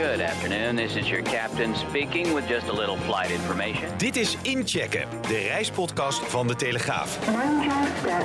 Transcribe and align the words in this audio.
Good 0.00 0.20
afternoon, 0.20 0.76
this 0.76 0.96
is 0.96 1.08
your 1.08 1.22
captain 1.22 1.76
speaking 1.76 2.34
with 2.34 2.48
just 2.48 2.68
a 2.68 2.72
little 2.72 2.96
flight 2.96 3.30
information. 3.30 3.98
Dit 3.98 4.16
is 4.16 4.36
Inchecken, 4.42 5.08
de 5.22 5.38
reispodcast 5.38 6.18
van 6.18 6.46
De 6.46 6.54
Telegraaf. 6.54 7.18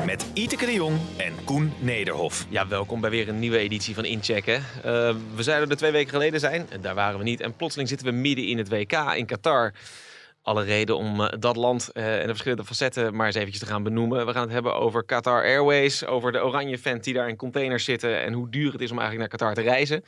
Met 0.06 0.26
Iteke 0.34 0.66
de 0.66 0.74
Jong 0.74 0.98
en 1.18 1.34
Koen 1.46 1.74
Nederhof. 1.80 2.46
Ja, 2.50 2.68
welkom 2.68 3.02
bij 3.02 3.10
weer 3.10 3.30
een 3.30 3.40
nieuwe 3.40 3.58
editie 3.58 3.96
van 3.96 4.06
Inchecken. 4.06 4.56
Uh, 4.56 4.62
we 5.36 5.44
zouden 5.44 5.70
er 5.70 5.78
twee 5.78 5.92
weken 5.92 6.10
geleden 6.10 6.40
zijn 6.40 6.66
en 6.70 6.82
daar 6.82 6.96
waren 6.96 7.18
we 7.18 7.24
niet. 7.24 7.42
En 7.42 7.56
plotseling 7.56 7.90
zitten 7.90 8.08
we 8.08 8.14
midden 8.14 8.48
in 8.48 8.58
het 8.58 8.70
WK 8.70 8.94
in 9.16 9.26
Qatar. 9.26 9.74
Alle 10.42 10.64
reden 10.64 10.98
om 10.98 11.22
uh, 11.22 11.28
dat 11.40 11.56
land 11.56 11.90
uh, 11.94 12.14
en 12.14 12.22
de 12.22 12.28
verschillende 12.28 12.66
facetten 12.66 13.16
maar 13.16 13.26
eens 13.26 13.36
eventjes 13.36 13.60
te 13.60 13.70
gaan 13.70 13.84
benoemen. 13.84 14.26
We 14.26 14.32
gaan 14.32 14.44
het 14.44 14.52
hebben 14.52 14.76
over 14.76 15.04
Qatar 15.04 15.44
Airways, 15.44 16.06
over 16.06 16.32
de 16.32 16.44
oranje 16.44 16.78
vent 16.78 17.04
die 17.04 17.14
daar 17.14 17.30
in 17.30 17.36
containers 17.36 17.84
zitten 17.84 18.22
en 18.22 18.34
hoe 18.34 18.50
duur 18.50 18.72
het 18.72 18.82
is 18.82 18.92
om 18.92 19.00
eigenlijk 19.00 19.30
naar 19.30 19.40
Qatar 19.40 19.64
te 19.64 19.70
reizen. 19.70 20.04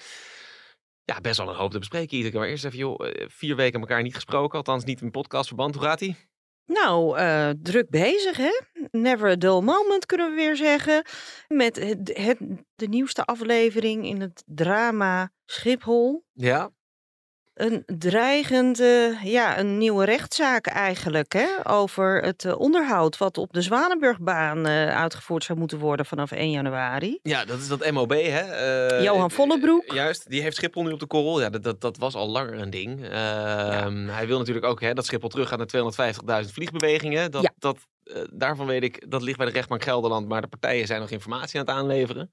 Ja, 1.14 1.22
best 1.22 1.38
wel 1.38 1.50
een 1.50 1.56
hoop 1.56 1.72
te 1.72 1.80
bespreken. 1.80 2.18
Iedere 2.18 2.38
maar 2.38 2.48
eerst 2.48 2.66
even, 2.66 2.78
joh, 2.78 3.00
vier 3.28 3.56
weken 3.56 3.80
elkaar 3.80 4.02
niet 4.02 4.16
gesproken, 4.16 4.58
althans 4.58 4.84
niet 4.84 5.02
in 5.02 5.12
podcastverband. 5.12 5.76
Hoe 5.76 5.84
gaat 5.84 6.02
ie? 6.02 6.16
Nou, 6.66 7.20
uh, 7.20 7.50
druk 7.62 7.90
bezig 7.90 8.38
hè. 8.38 8.62
Never 8.92 9.30
a 9.30 9.36
dull 9.36 9.62
moment 9.62 10.06
kunnen 10.06 10.30
we 10.30 10.36
weer 10.36 10.56
zeggen. 10.56 11.06
Met 11.48 11.76
het, 11.76 12.18
het, 12.18 12.38
de 12.76 12.88
nieuwste 12.88 13.26
aflevering 13.26 14.06
in 14.06 14.22
het 14.22 14.44
drama 14.46 15.32
Schiphol. 15.46 16.26
Ja. 16.34 16.72
Een 17.58 17.84
dreigende, 17.86 19.18
ja, 19.24 19.60
een 19.60 19.78
nieuwe 19.78 20.06
rechtszaak 20.06 20.68
eigenlijk 20.68 21.34
hè, 21.34 21.48
over 21.64 22.22
het 22.24 22.44
uh, 22.44 22.60
onderhoud 22.60 23.18
wat 23.18 23.38
op 23.38 23.54
de 23.54 23.62
Zwanenburgbaan 23.62 24.68
uh, 24.68 24.96
uitgevoerd 24.96 25.44
zou 25.44 25.60
moeten 25.60 25.80
worden 25.80 26.06
vanaf 26.06 26.32
1 26.32 26.52
januari. 26.52 27.20
Ja, 27.24 27.46
dat 27.46 27.60
is 27.60 27.68
dat 27.68 27.92
MOB 27.92 28.12
hè. 28.12 28.98
Uh, 28.98 29.04
Johan 29.04 29.32
Vollebroek. 29.32 29.94
juist, 29.94 30.30
die 30.30 30.42
heeft 30.42 30.56
Schiphol 30.56 30.84
nu 30.84 30.92
op 30.92 31.00
de 31.00 31.06
korrel. 31.06 31.42
Ja, 31.42 31.50
dat, 31.50 31.64
dat, 31.64 31.82
dat 31.82 31.98
was 31.98 32.16
al 32.16 32.30
langer 32.30 32.60
een 32.60 32.70
ding. 32.70 33.08
Ja. 33.08 33.92
Hij 33.92 34.28
wil 34.28 34.38
natuurlijk 34.38 34.66
ook 34.66 34.82
hè, 34.82 34.94
dat 34.94 35.06
Schiphol 35.06 35.30
teruggaat 35.30 35.74
naar 35.74 36.44
250.000 36.46 36.52
vliegbewegingen. 36.52 37.32
Dat, 37.32 37.42
ja. 37.42 37.54
dat, 37.60 37.78
daarvan 38.32 38.66
weet 38.66 38.84
ik, 38.84 39.12
dat 39.12 39.22
ligt 39.22 39.38
bij 39.38 39.46
de 39.46 39.52
rechtbank 39.52 39.84
Gelderland, 39.84 40.28
maar 40.28 40.42
de 40.42 40.48
partijen 40.48 40.88
zijn 40.88 41.02
nog 41.02 41.10
informatie 41.10 41.60
aan 41.60 41.66
het 41.66 41.76
aanleveren. 41.76 42.32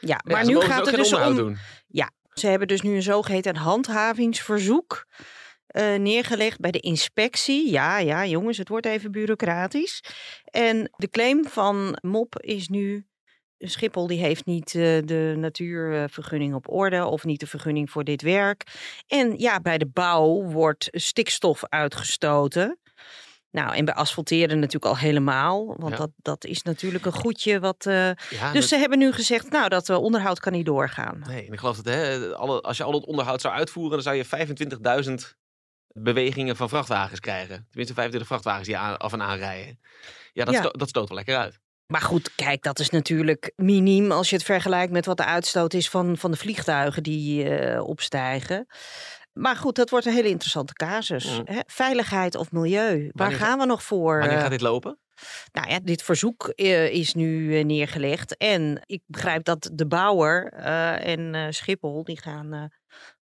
Ja, 0.00 0.20
maar 0.24 0.46
nu 0.46 0.60
gaat 0.60 0.86
het 0.86 0.94
dus 0.94 1.12
om... 1.12 1.34
Doen. 1.34 1.58
Ja, 1.88 2.10
ze 2.38 2.46
hebben 2.46 2.68
dus 2.68 2.80
nu 2.80 2.94
een 2.94 3.02
zogeheten 3.02 3.56
handhavingsverzoek 3.56 5.06
uh, 5.76 5.94
neergelegd 5.94 6.60
bij 6.60 6.70
de 6.70 6.80
inspectie. 6.80 7.70
Ja, 7.70 7.98
ja, 7.98 8.26
jongens, 8.26 8.58
het 8.58 8.68
wordt 8.68 8.86
even 8.86 9.12
bureaucratisch. 9.12 10.02
En 10.44 10.90
de 10.96 11.08
claim 11.10 11.44
van 11.44 11.98
MOP 12.00 12.40
is 12.40 12.68
nu. 12.68 13.06
Schiphol 13.58 14.06
die 14.06 14.18
heeft 14.18 14.46
niet 14.46 14.74
uh, 14.74 14.82
de 15.04 15.34
natuurvergunning 15.36 16.54
op 16.54 16.70
orde 16.70 17.04
of 17.04 17.24
niet 17.24 17.40
de 17.40 17.46
vergunning 17.46 17.90
voor 17.90 18.04
dit 18.04 18.22
werk. 18.22 18.62
En 19.06 19.38
ja, 19.38 19.60
bij 19.60 19.78
de 19.78 19.86
bouw 19.86 20.42
wordt 20.42 20.88
stikstof 20.90 21.64
uitgestoten. 21.64 22.78
Nou, 23.50 23.74
en 23.74 23.84
bij 23.84 23.94
asfalteren 23.94 24.58
natuurlijk 24.58 24.84
al 24.92 24.98
helemaal. 24.98 25.66
Want 25.76 25.92
Ja. 25.92 25.98
dat, 25.98 26.10
dat 26.16 26.44
is 26.44 26.62
natuurlijk 26.62 27.06
een 27.06 27.12
goedje 27.12 27.60
wat. 27.60 27.86
eh, 27.86 27.94
Ja, 27.94 28.14
dus 28.30 28.52
dat- 28.52 28.64
ze 28.64 28.76
hebben 28.76 28.98
nu 28.98 29.12
gezegd, 29.12 29.50
nou, 29.50 29.68
dat 29.68 29.88
eh, 29.88 29.96
onderhoud 30.02 30.40
kan 30.40 30.52
niet 30.52 30.66
doorgaan. 30.66 31.22
Nee, 31.26 31.46
en 31.46 31.52
ik 31.52 31.58
geloof 31.58 31.76
dat 31.76 31.94
hè, 31.94 32.34
alle, 32.34 32.60
als 32.60 32.76
je 32.76 32.82
al 32.82 32.92
het 32.92 33.04
onderhoud 33.06 33.40
zou 33.40 33.54
uitvoeren, 33.54 33.92
dan 33.92 34.02
zou 34.02 34.16
je 34.16 34.24
25.000 34.24 35.36
bewegingen 35.92 36.56
van 36.56 36.68
vrachtwagens 36.68 37.20
krijgen. 37.20 37.66
Tenminste, 37.68 37.94
25 37.94 38.26
vrachtwagens 38.28 38.66
die 38.66 38.76
aan, 38.76 38.96
af 38.96 39.12
en 39.12 39.22
aan 39.22 39.38
rijden. 39.38 39.80
Ja, 40.32 40.44
dat, 40.44 40.54
Ja. 40.54 40.60
sto- 40.60 40.70
dat 40.78 40.88
stoot 40.88 41.08
wel 41.08 41.16
lekker 41.16 41.36
uit. 41.36 41.58
Maar 41.86 42.00
goed, 42.00 42.34
kijk, 42.34 42.62
dat 42.62 42.78
is 42.78 42.90
natuurlijk 42.90 43.52
miniem 43.56 44.10
als 44.12 44.30
je 44.30 44.36
het 44.36 44.44
vergelijkt 44.44 44.92
met 44.92 45.06
wat 45.06 45.16
de 45.16 45.24
uitstoot 45.24 45.74
is 45.74 45.88
van, 45.88 46.16
van 46.16 46.30
de 46.30 46.36
vliegtuigen 46.36 47.02
die 47.02 47.48
eh, 47.48 47.84
opstijgen. 47.86 48.66
Maar 49.38 49.56
goed, 49.56 49.76
dat 49.76 49.90
wordt 49.90 50.06
een 50.06 50.12
hele 50.12 50.28
interessante 50.28 50.72
casus. 50.72 51.38
Mm. 51.38 51.42
Hè? 51.44 51.60
Veiligheid 51.66 52.34
of 52.34 52.52
milieu, 52.52 52.98
waar 52.98 53.10
Wanneer 53.12 53.38
gaan 53.38 53.58
we 53.58 53.64
nog 53.64 53.82
voor? 53.82 54.18
Wanneer 54.18 54.38
gaat 54.38 54.50
dit 54.50 54.60
lopen? 54.60 54.98
Nou 55.52 55.68
ja, 55.68 55.78
dit 55.82 56.02
verzoek 56.02 56.48
eh, 56.48 56.90
is 56.90 57.14
nu 57.14 57.58
eh, 57.58 57.64
neergelegd. 57.64 58.36
En 58.36 58.82
ik 58.86 59.02
begrijp 59.06 59.44
dat 59.44 59.70
de 59.72 59.86
bouwer 59.86 60.52
eh, 60.52 61.06
en 61.06 61.54
Schiphol, 61.54 62.04
die 62.04 62.20
gaan 62.20 62.70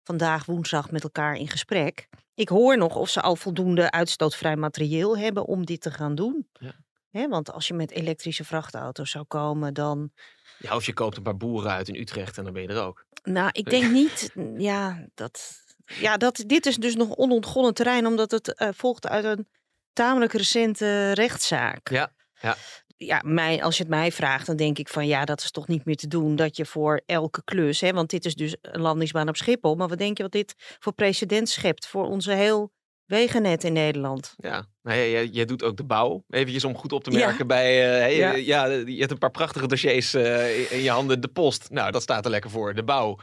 vandaag 0.03 0.44
woensdag 0.44 0.91
met 0.91 1.03
elkaar 1.03 1.34
in 1.34 1.49
gesprek. 1.49 2.09
Ik 2.34 2.49
hoor 2.49 2.78
nog 2.78 2.97
of 2.97 3.09
ze 3.09 3.21
al 3.21 3.37
voldoende 3.37 3.91
uitstootvrij 3.91 4.56
materieel 4.56 5.19
hebben 5.19 5.44
om 5.44 5.65
dit 5.65 5.81
te 5.81 5.91
gaan 5.91 6.15
doen. 6.15 6.49
Ja. 6.53 6.75
Hè, 7.11 7.28
want 7.28 7.53
als 7.53 7.69
je 7.69 7.75
met 7.75 7.91
elektrische 7.91 8.44
vrachtauto's 8.44 9.11
zou 9.11 9.25
komen, 9.25 9.75
dan. 9.75 10.11
Ja, 10.59 10.77
of 10.77 10.87
je 10.87 10.93
koopt 10.93 11.17
een 11.17 11.22
paar 11.22 11.37
boeren 11.37 11.71
uit 11.71 11.88
in 11.88 12.00
Utrecht 12.00 12.38
en 12.38 12.44
dan 12.44 12.53
ben 12.53 12.62
je 12.62 12.69
er 12.69 12.83
ook. 12.83 13.06
Nou, 13.22 13.49
ik 13.53 13.71
denk 13.71 13.91
niet. 13.91 14.31
Ja, 14.56 15.06
dat. 15.15 15.63
Ja, 15.84 16.17
dat, 16.17 16.43
dit 16.47 16.67
is 16.67 16.77
dus 16.77 16.95
nog 16.95 17.17
onontgonnen 17.17 17.75
terrein, 17.75 18.06
omdat 18.06 18.31
het 18.31 18.55
eh, 18.55 18.69
volgt 18.75 19.06
uit 19.09 19.25
een 19.25 19.49
tamelijk 19.93 20.33
recente 20.33 21.12
rechtszaak. 21.12 21.89
Ja, 21.91 22.12
ja. 22.41 22.56
Ja, 22.97 23.21
mij, 23.25 23.62
als 23.62 23.77
je 23.77 23.83
het 23.83 23.93
mij 23.93 24.12
vraagt, 24.12 24.47
dan 24.47 24.56
denk 24.56 24.78
ik 24.78 24.89
van 24.89 25.06
ja, 25.06 25.25
dat 25.25 25.41
is 25.43 25.50
toch 25.50 25.69
niet 25.69 25.84
meer 25.84 25.97
te 25.97 26.06
doen. 26.09 26.37
Dat 26.37 26.56
je 26.56 26.67
voor 26.67 27.03
elke 27.06 27.44
klus, 27.44 27.81
hè, 27.81 27.93
want 27.93 28.11
dit 28.11 28.25
is 28.25 28.34
dus 28.34 28.56
een 28.61 28.81
landingsbaan 28.81 29.28
op 29.28 29.37
Schiphol. 29.37 29.75
Maar 29.75 29.89
wat 29.89 29.99
denk 29.99 30.17
je 30.17 30.23
wat 30.23 30.33
dit 30.33 30.55
voor 30.78 30.93
precedent 30.93 31.49
schept 31.49 31.87
voor 31.87 32.06
onze 32.06 32.33
heel 32.33 32.73
wegennet 33.05 33.65
in 33.65 33.73
Nederland? 33.73 34.34
Ja, 34.37 34.67
nou, 34.83 34.99
jij, 34.99 35.27
jij 35.27 35.44
doet 35.44 35.62
ook 35.62 35.77
de 35.77 35.84
bouw. 35.84 36.25
Eventjes 36.28 36.65
om 36.65 36.77
goed 36.77 36.93
op 36.93 37.05
te 37.05 37.11
Ja. 37.11 37.27
merken 37.27 37.47
bij... 37.47 37.93
eh, 37.94 37.99
hey, 38.00 38.17
Ja. 38.17 38.33
eh, 38.34 38.47
ja, 38.47 38.65
je 38.67 38.99
hebt 38.99 39.11
een 39.11 39.19
paar 39.19 39.31
prachtige 39.31 39.67
dossiers 39.67 40.15
eh, 40.15 40.59
in- 40.61 40.71
in 40.71 40.83
je 40.83 40.91
handen. 40.91 41.21
De 41.21 41.28
post, 41.28 41.71
nou, 41.71 41.91
dat 41.91 42.03
staat 42.03 42.25
er 42.25 42.31
lekker 42.31 42.50
voor. 42.50 42.75
De 42.75 42.84
bouw, 42.84 43.19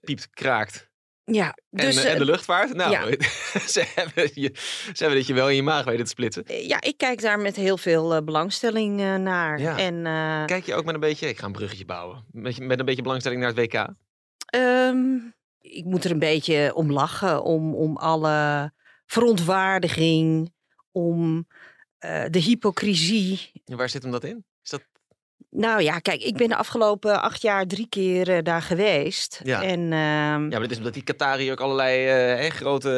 piept, 0.00 0.30
kraakt. 0.30 0.90
Ja, 1.24 1.56
dus 1.70 1.96
en, 1.96 2.04
eh, 2.04 2.10
en 2.10 2.16
de 2.18 2.24
eh, 2.24 2.30
luchtvaart, 2.30 2.74
nou, 2.74 2.90
ja. 2.90 3.16
ze, 3.74 3.92
hebben 3.94 4.30
je, 4.34 4.50
ze 4.92 4.92
hebben 4.96 5.18
dat 5.18 5.26
je 5.26 5.34
wel 5.34 5.48
in 5.48 5.56
je 5.56 5.62
maag 5.62 5.84
weten 5.84 6.04
te 6.04 6.10
splitsen. 6.10 6.44
eh, 6.44 6.68
ja, 6.68 6.80
ik 6.80 6.96
kijk 6.96 7.20
daar 7.20 7.38
met 7.38 7.56
heel 7.56 7.76
veel 7.76 8.24
belangstelling 8.24 8.96
naar. 9.18 9.60
Ja. 9.60 9.78
En 9.78 10.02
Kijk 10.46 10.64
je 10.64 10.74
ook 10.74 10.84
met 10.84 10.94
een 10.94 11.00
beetje, 11.00 11.28
ik 11.28 11.38
ga 11.38 11.46
een 11.46 11.52
bruggetje 11.52 11.84
bouwen, 11.84 12.24
met, 12.30 12.58
met 12.58 12.78
een 12.78 12.84
beetje 12.84 13.02
belangstelling 13.02 13.40
naar 13.40 13.54
het 13.54 13.58
WK? 13.58 13.88
Ehm, 14.46 15.16
ik 15.58 15.84
moet 15.84 16.04
er 16.04 16.10
een 16.10 16.18
beetje 16.18 16.74
om 16.74 16.92
lachen, 16.92 17.42
om, 17.42 17.74
om 17.74 17.96
alle 17.96 18.72
verontwaardiging, 19.06 20.52
om 20.92 21.48
de 22.28 22.38
hypocrisie. 22.38 23.50
En 23.64 23.76
waar 23.76 23.88
zit 23.88 24.02
hem 24.02 24.12
dat 24.12 24.24
in? 24.24 24.44
Nou 25.56 25.82
ja, 25.82 25.98
kijk, 25.98 26.22
ik 26.22 26.36
ben 26.36 26.48
de 26.48 26.56
afgelopen 26.56 27.22
acht 27.22 27.42
jaar 27.42 27.66
drie 27.66 27.86
keer 27.88 28.30
eh, 28.36 28.42
daar 28.42 28.62
geweest. 28.62 29.40
Ja. 29.44 29.62
En 29.62 29.80
ehm, 29.80 29.92
ja, 29.92 30.36
maar 30.38 30.60
dat 30.60 30.70
is 30.70 30.76
omdat 30.76 30.94
die 30.94 31.02
Qatari 31.02 31.52
ook 31.52 31.60
allerlei 31.60 32.06
eh, 32.06 32.40
hè, 32.42 32.50
grote 32.50 32.90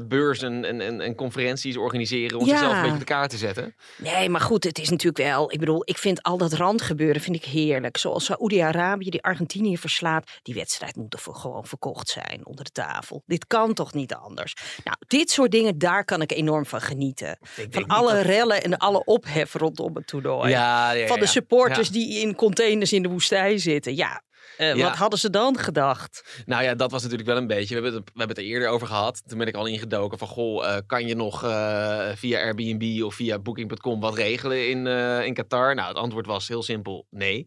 eh, 0.00 0.06
beurzen 0.08 0.64
en, 0.64 0.80
en, 0.80 1.00
en 1.00 1.14
conferenties 1.14 1.76
organiseren 1.76 2.38
om 2.38 2.46
Ja. 2.46 2.50
zichzelf 2.50 2.72
een 2.74 2.78
beetje 2.80 2.92
op 2.94 2.98
de 2.98 3.04
kaart 3.04 3.30
te 3.30 3.36
zetten. 3.36 3.74
nee, 3.98 4.28
maar 4.28 4.40
goed, 4.40 4.64
het 4.64 4.78
is 4.78 4.90
natuurlijk 4.90 5.28
wel. 5.28 5.52
Ik 5.52 5.58
bedoel, 5.58 5.82
ik 5.84 5.98
vind 5.98 6.22
al 6.22 6.36
dat 6.38 6.52
randgebeuren 6.52 7.20
vind 7.20 7.36
ik 7.36 7.44
heerlijk. 7.44 7.96
Zoals 7.96 8.24
Saoedi-Arabië 8.24 9.10
die 9.10 9.22
Argentinië 9.22 9.78
verslaat. 9.78 10.30
Die 10.42 10.54
wedstrijd 10.54 10.96
moet 10.96 11.12
er 11.12 11.18
voor 11.20 11.34
gewoon 11.34 11.66
verkocht 11.66 12.08
zijn 12.08 12.40
onder 12.46 12.64
de 12.64 12.70
tafel. 12.70 13.22
Dit 13.26 13.46
kan 13.46 13.74
toch 13.74 13.92
niet 13.94 14.14
anders? 14.14 14.54
Nou, 14.84 14.96
dit 15.06 15.30
soort 15.30 15.50
dingen, 15.50 15.78
daar 15.78 16.04
kan 16.04 16.22
ik 16.22 16.32
enorm 16.32 16.66
van 16.66 16.80
genieten. 16.80 17.38
Ik 17.56 17.66
Van 17.70 17.86
alle 17.86 18.12
dat- 18.12 18.24
rellen 18.24 18.62
en 18.62 18.76
alle 18.78 19.04
ophef 19.04 19.54
rondom 19.54 19.94
het 19.96 20.06
toernooi. 20.06 20.50
Ja, 20.50 20.90
ja, 20.92 21.06
van 21.06 21.16
de 21.18 21.24
ja. 21.24 21.30
Ja. 21.54 21.82
die 21.92 22.20
in 22.20 22.34
containers 22.34 22.92
in 22.92 23.02
de 23.02 23.08
woestijn 23.08 23.60
zitten. 23.60 23.96
Ja, 23.96 24.22
eh, 24.56 24.74
Ja. 24.74 24.88
wat 24.88 24.96
hadden 24.96 25.18
ze 25.18 25.30
dan 25.30 25.58
gedacht? 25.58 26.42
Nou 26.46 26.62
ja, 26.62 26.74
dat 26.74 26.90
was 26.90 27.02
natuurlijk 27.02 27.28
wel 27.28 27.36
een 27.36 27.46
beetje. 27.46 27.74
We 27.74 27.82
hebben, 27.82 27.92
het, 27.92 28.04
we 28.04 28.18
hebben 28.18 28.36
het 28.36 28.44
er 28.46 28.52
eerder 28.52 28.68
over 28.68 28.86
gehad. 28.86 29.22
Toen 29.26 29.38
ben 29.38 29.46
ik 29.46 29.54
al 29.54 29.66
ingedoken 29.66 30.18
van, 30.18 30.28
goh, 30.28 30.66
eh, 30.66 30.78
kan 30.86 31.06
je 31.06 31.14
nog 31.14 31.44
eh, 31.44 32.08
via 32.14 32.40
Airbnb 32.40 33.02
of 33.02 33.14
via 33.14 33.38
Booking.com 33.38 34.00
wat 34.00 34.14
regelen 34.14 34.68
in, 34.68 34.86
in 35.26 35.34
Qatar? 35.34 35.74
Nou, 35.74 35.88
het 35.88 35.96
antwoord 35.96 36.26
was 36.26 36.48
heel 36.48 36.62
simpel, 36.62 37.06
nee. 37.10 37.46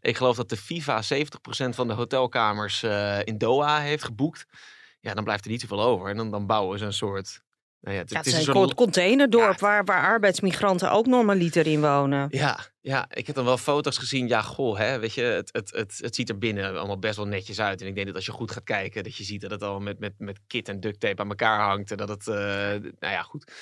Ik 0.00 0.16
geloof 0.16 0.36
dat 0.36 0.48
de 0.48 0.56
FIFA 0.56 1.02
70% 1.02 1.74
van 1.74 1.88
de 1.88 1.94
hotelkamers 1.94 2.82
in 3.24 3.38
Doha 3.38 3.80
heeft 3.80 4.04
geboekt. 4.04 4.44
Ja, 5.00 5.14
dan 5.14 5.24
blijft 5.24 5.44
er 5.44 5.50
niet 5.50 5.60
zoveel 5.60 5.82
over. 5.82 6.08
En 6.08 6.16
dan, 6.16 6.30
dan 6.30 6.46
bouwen 6.46 6.78
ze 6.78 6.84
een 6.84 6.92
soort... 6.92 7.44
Nou 7.86 7.98
ja, 7.98 8.04
het, 8.04 8.12
Ja, 8.12 8.16
het 8.16 8.26
het 8.26 8.34
is 8.34 8.40
is 8.40 8.46
een 8.46 8.54
soort 8.54 8.74
containerdorp 8.74 9.52
Ja. 9.60 9.66
waar, 9.66 9.84
waar 9.84 10.02
arbeidsmigranten 10.04 10.90
ook 10.90 11.06
normaliter 11.06 11.66
in 11.66 11.80
wonen. 11.80 12.26
Ja, 12.30 12.58
ja, 12.80 13.06
ik 13.10 13.26
heb 13.26 13.36
dan 13.36 13.44
wel 13.44 13.58
foto's 13.58 13.98
gezien. 13.98 14.28
Ja, 14.28 14.42
goh, 14.42 14.78
hè, 14.78 14.98
weet 14.98 15.14
je, 15.14 15.22
het, 15.22 15.48
het, 15.52 15.70
het, 15.70 15.98
het 16.00 16.14
ziet 16.14 16.28
er 16.28 16.38
binnen 16.38 16.76
allemaal 16.78 16.98
best 16.98 17.16
wel 17.16 17.26
netjes 17.26 17.60
uit. 17.60 17.80
En 17.80 17.86
ik 17.86 17.94
denk 17.94 18.06
dat 18.06 18.16
als 18.16 18.26
je 18.26 18.32
goed 18.32 18.50
gaat 18.50 18.64
kijken, 18.64 19.04
dat 19.04 19.16
je 19.16 19.24
ziet 19.24 19.40
dat 19.40 19.50
het 19.50 19.62
al 19.62 19.80
met, 19.80 19.98
met, 19.98 20.12
met 20.18 20.40
kit 20.46 20.68
en 20.68 20.80
duct 20.80 21.00
tape 21.00 21.22
aan 21.22 21.28
elkaar 21.28 21.60
hangt. 21.60 21.90
En 21.90 21.96
dat 21.96 22.08
het, 22.08 22.28
eh, 22.28 22.34
nou 22.98 23.12
ja, 23.12 23.22
goed. 23.22 23.52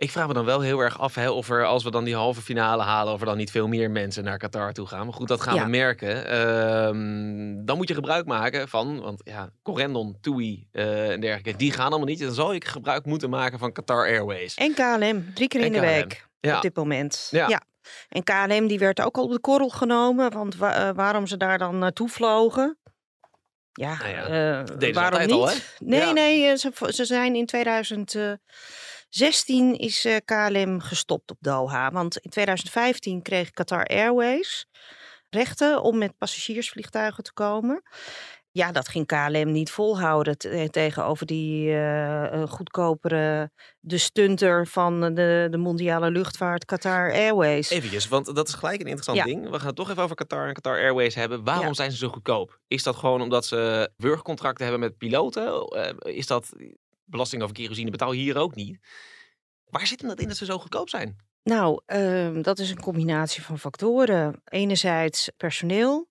Ik 0.00 0.10
vraag 0.10 0.26
me 0.26 0.32
dan 0.34 0.44
wel 0.44 0.60
heel 0.60 0.80
erg 0.80 0.98
af 0.98 1.14
hè, 1.14 1.30
of 1.30 1.48
er, 1.50 1.64
als 1.66 1.84
we 1.84 1.90
dan 1.90 2.04
die 2.04 2.14
halve 2.14 2.40
finale 2.42 2.82
halen, 2.82 3.12
of 3.12 3.20
er 3.20 3.26
dan 3.26 3.36
niet 3.36 3.50
veel 3.50 3.68
meer 3.68 3.90
mensen 3.90 4.24
naar 4.24 4.38
Qatar 4.38 4.72
toe 4.72 4.86
gaan. 4.86 5.04
Maar 5.04 5.14
goed, 5.14 5.28
dat 5.28 5.40
gaan 5.40 5.54
Ja. 5.54 5.64
we 5.64 5.68
merken. 5.70 6.26
Ehm, 6.26 7.64
dan 7.64 7.76
moet 7.76 7.88
je 7.88 7.94
gebruik 7.94 8.26
maken 8.26 8.68
van, 8.68 9.00
want 9.00 9.20
ja, 9.24 9.50
Corendon, 9.62 10.16
TUI 10.20 10.66
eh, 10.72 11.10
en 11.10 11.20
dergelijke, 11.20 11.58
die 11.58 11.72
gaan 11.72 11.88
allemaal 11.88 12.06
niet. 12.06 12.20
Dan 12.20 12.32
zal 12.32 12.54
ik 12.54 12.64
gebruik 12.64 13.04
moeten 13.04 13.30
maken 13.30 13.58
van 13.58 13.72
Qatar 13.72 14.06
Airways. 14.06 14.54
En 14.54 14.74
KLM, 14.74 15.34
drie 15.34 15.48
keer 15.48 15.60
in 15.60 15.72
de 15.72 15.80
week 15.80 16.26
Ja. 16.40 16.56
op 16.56 16.62
dit 16.62 16.76
moment. 16.76 17.28
Ja. 17.30 17.62
En 18.08 18.22
KLM 18.24 18.66
die 18.66 18.78
werd 18.78 19.00
ook 19.00 19.16
al 19.16 19.24
op 19.24 19.30
de 19.32 19.40
korrel 19.40 19.68
genomen, 19.68 20.32
want 20.32 20.56
wa- 20.56 20.88
eh, 20.88 20.94
waarom 20.94 21.26
ze 21.26 21.36
daar 21.36 21.58
dan 21.58 21.78
naartoe 21.78 22.08
vlogen? 22.08 22.78
Ja, 23.72 23.96
Nou 23.98 24.08
ja, 24.10 24.24
eh, 24.78 24.92
waarom 24.94 25.20
niet? 25.20 25.30
al, 25.30 25.48
hè? 25.48 25.54
Nee, 25.78 26.00
Ja. 26.00 26.12
nee, 26.12 26.56
ze, 26.56 26.70
ze 26.88 27.04
zijn 27.04 27.34
in 27.34 27.46
2016 29.10 29.74
is 29.78 30.04
eh, 30.04 30.16
KLM 30.24 30.80
gestopt 30.80 31.30
op 31.30 31.36
Doha. 31.40 31.90
Want 31.90 32.16
in 32.16 32.30
2015 32.30 33.22
kreeg 33.22 33.50
Qatar 33.50 33.84
Airways 33.86 34.66
rechten 35.30 35.82
om 35.82 35.98
met 35.98 36.18
passagiersvliegtuigen 36.18 37.24
te 37.24 37.32
komen. 37.32 37.82
Ja, 38.52 38.72
dat 38.72 38.88
ging 38.88 39.06
KLM 39.06 39.52
niet 39.52 39.70
volhouden 39.70 40.38
te- 40.38 40.68
tegenover 40.70 41.26
die 41.26 41.68
eh, 41.68 42.24
eh, 42.42 42.48
goedkopere, 42.50 43.50
de 43.80 43.98
stunter 43.98 44.66
van 44.66 45.00
de, 45.14 45.46
de 45.50 45.56
mondiale 45.56 46.10
luchtvaart 46.10 46.64
Qatar 46.64 47.12
Airways. 47.12 47.70
Eventjes, 47.70 48.08
want 48.08 48.34
dat 48.34 48.48
is 48.48 48.54
gelijk 48.54 48.80
een 48.80 48.86
interessant 48.86 49.18
Ja. 49.18 49.24
ding. 49.24 49.50
We 49.50 49.58
gaan 49.58 49.66
het 49.66 49.76
toch 49.76 49.90
even 49.90 50.02
over 50.02 50.16
Qatar 50.16 50.48
en 50.48 50.54
Qatar 50.54 50.76
Airways 50.78 51.14
hebben. 51.14 51.44
Waarom 51.44 51.66
Ja. 51.66 51.72
zijn 51.74 51.90
ze 51.90 51.96
zo 51.96 52.08
goedkoop? 52.08 52.58
Is 52.66 52.82
dat 52.82 52.96
gewoon 52.96 53.20
omdat 53.22 53.46
ze 53.46 53.90
burgercontracten 53.96 54.62
hebben 54.66 54.80
met 54.88 54.98
piloten? 54.98 55.52
Eh, 55.68 56.14
is 56.16 56.26
dat 56.26 56.52
belasting 57.10 57.42
over 57.42 57.54
kerosine 57.54 57.90
betaal 57.90 58.12
hier 58.12 58.36
ook 58.36 58.54
niet? 58.54 58.78
Waar 59.64 59.86
zit 59.86 60.00
hem 60.00 60.08
dat 60.08 60.20
in 60.20 60.28
dat 60.28 60.36
ze 60.36 60.44
zo 60.44 60.58
goedkoop 60.58 60.88
zijn? 60.88 61.16
Nou, 61.42 61.80
ehm, 61.86 62.42
dat 62.42 62.58
is 62.58 62.70
een 62.70 62.80
combinatie 62.80 63.42
van 63.42 63.58
factoren. 63.58 64.40
Enerzijds 64.44 65.30
personeel. 65.36 66.08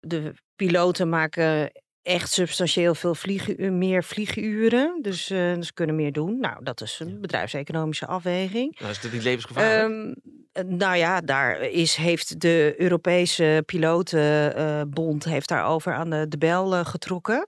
De 0.00 0.34
piloten 0.56 1.08
maken 1.08 1.72
echt 2.02 2.32
substantieel 2.32 2.94
veel 2.94 3.14
vliegen, 3.14 3.78
meer 3.78 4.04
vlieguren. 4.04 4.98
Dus 5.02 5.30
eh, 5.30 5.60
ze 5.60 5.72
kunnen 5.74 5.96
meer 5.96 6.12
doen. 6.12 6.38
Nou, 6.40 6.64
dat 6.64 6.80
is 6.80 7.00
een 7.00 7.20
bedrijfseconomische 7.20 8.06
afweging. 8.06 8.78
Nou, 8.78 8.90
is 8.90 9.00
dat 9.00 9.12
niet 9.12 9.22
levensgevaarlijk? 9.22 9.82
Ehm, 9.82 10.14
eh, 10.52 10.64
nou 10.64 10.96
ja, 10.96 11.20
daar 11.20 11.60
is, 11.60 11.94
heeft 11.94 12.40
de 12.40 12.74
Europese 12.76 13.62
pilotenbond 13.66 15.24
heeft 15.24 15.48
daarover 15.48 15.94
aan 15.94 16.10
de, 16.10 16.28
de 16.28 16.38
bel 16.38 16.74
eh, 16.74 16.84
getrokken. 16.84 17.46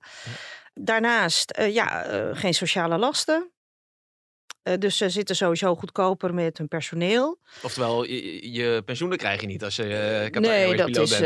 Daarnaast, 0.74 1.50
eh, 1.50 1.74
ja, 1.74 2.04
eh, 2.04 2.28
geen 2.32 2.54
sociale 2.54 2.98
lasten. 2.98 3.50
Eh, 4.62 4.78
dus 4.78 4.96
ze 4.96 5.08
zitten 5.08 5.36
sowieso 5.36 5.74
goedkoper 5.74 6.34
met 6.34 6.58
hun 6.58 6.68
personeel. 6.68 7.38
Oftewel, 7.62 8.04
je, 8.04 8.52
je 8.52 8.82
pensioenen 8.84 9.18
krijg 9.18 9.40
je 9.40 9.46
niet 9.46 9.64
als 9.64 9.76
je 9.76 10.28
Qatar 10.30 10.50
nee, 10.50 10.76
dat 10.76 10.96
is. 10.96 11.18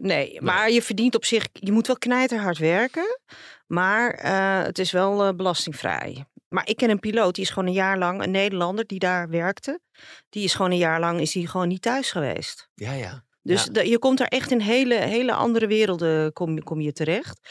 nee. 0.00 0.40
maar 0.40 0.70
je 0.70 0.82
verdient 0.82 1.14
op 1.14 1.24
zich. 1.24 1.48
Je 1.52 1.72
moet 1.72 1.86
wel 1.86 1.98
knijterhard 1.98 2.58
werken. 2.58 3.18
Maar 3.66 4.18
het 4.64 4.78
is 4.78 4.92
wel 4.92 5.34
belastingvrij. 5.34 6.24
Maar 6.48 6.68
ik 6.68 6.76
ken 6.76 6.90
een 6.90 6.98
piloot, 6.98 7.34
die 7.34 7.44
is 7.44 7.50
gewoon 7.50 7.68
een 7.68 7.74
jaar 7.74 7.98
lang, 7.98 8.22
een 8.22 8.30
Nederlander 8.30 8.86
die 8.86 8.98
daar 8.98 9.28
werkte. 9.28 9.80
Die 10.28 10.44
is 10.44 10.54
gewoon 10.54 10.70
een 10.70 10.76
jaar 10.76 11.00
lang 11.00 11.20
is 11.20 11.32
die 11.32 11.48
gewoon 11.48 11.68
niet 11.68 11.82
thuis 11.82 12.10
geweest. 12.10 12.68
Ja, 12.74 12.92
ja. 12.92 13.24
Dus 13.42 13.68
Ja. 13.72 13.82
je 13.82 13.98
komt 13.98 14.18
daar 14.18 14.26
echt 14.26 14.50
in 14.50 14.60
hele, 14.60 14.94
hele 14.94 15.32
andere 15.32 15.66
werelden 15.66 16.32
kom, 16.32 16.62
kom 16.62 16.80
je 16.80 16.92
terecht. 16.92 17.48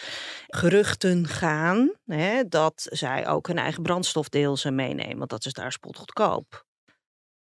Geruchten 0.48 1.28
gaan 1.28 1.92
hè, 2.06 2.44
dat 2.48 2.88
zij 2.90 3.28
ook 3.28 3.48
hun 3.48 3.58
eigen 3.58 3.84
brandstofdeel 3.84 4.58
ze 4.58 4.72
meenemen. 4.72 5.18
Want 5.18 5.30
dat 5.30 5.46
is 5.46 5.54
daar 5.54 5.72
spotgoedkoop. 5.72 6.68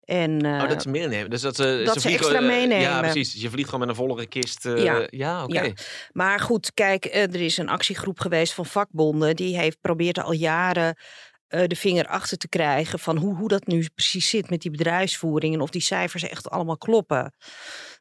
En, 0.00 0.46
Oh, 0.46 0.62
eh, 0.62 0.69
dat 0.69 0.82
ze 0.82 0.88
meenemen. 0.88 1.31
Dus 1.31 1.40
dat 1.40 1.56
ze, 1.56 1.82
dat 1.84 2.00
ze 2.00 2.08
extra 2.10 2.34
eh, 2.34 2.40
Ja, 2.40 2.46
meenemen. 2.46 3.00
precies. 3.00 3.32
Dus 3.32 3.43
je 3.43 3.50
vliegt 3.50 3.69
gewoon 3.70 3.81
met 3.87 3.88
een 3.96 4.02
vollere 4.02 4.26
kist. 4.26 4.66
eh, 4.66 4.82
Ja. 4.82 5.06
ja 5.10 5.44
oké. 5.44 5.60
Ja. 5.62 5.72
Maar 6.12 6.40
goed, 6.40 6.75
kijk, 6.75 7.04
eh, 7.04 7.22
er 7.22 7.40
is 7.40 7.56
een 7.56 7.69
actiegroep 7.69 8.20
geweest 8.20 8.52
van 8.52 8.66
vakbonden. 8.66 9.37
Die 9.37 9.58
heeft 9.58 9.81
probeert 9.81 10.19
al 10.19 10.32
jaren 10.32 10.96
eh, 11.46 11.66
de 11.66 11.76
vinger 11.76 12.06
achter 12.06 12.37
te 12.38 12.48
krijgen 12.48 12.98
van 12.98 13.16
hoe, 13.16 13.34
hoe 13.37 13.48
dat 13.48 13.66
nu 13.66 13.88
precies 13.94 14.28
zit 14.28 14.50
met 14.50 14.60
die 14.60 14.70
bedrijfsvoering. 14.70 15.54
En 15.54 15.60
of 15.60 15.70
die 15.70 15.81
cijfers 15.81 16.22
echt 16.22 16.50
allemaal 16.50 16.78
kloppen. 16.78 17.32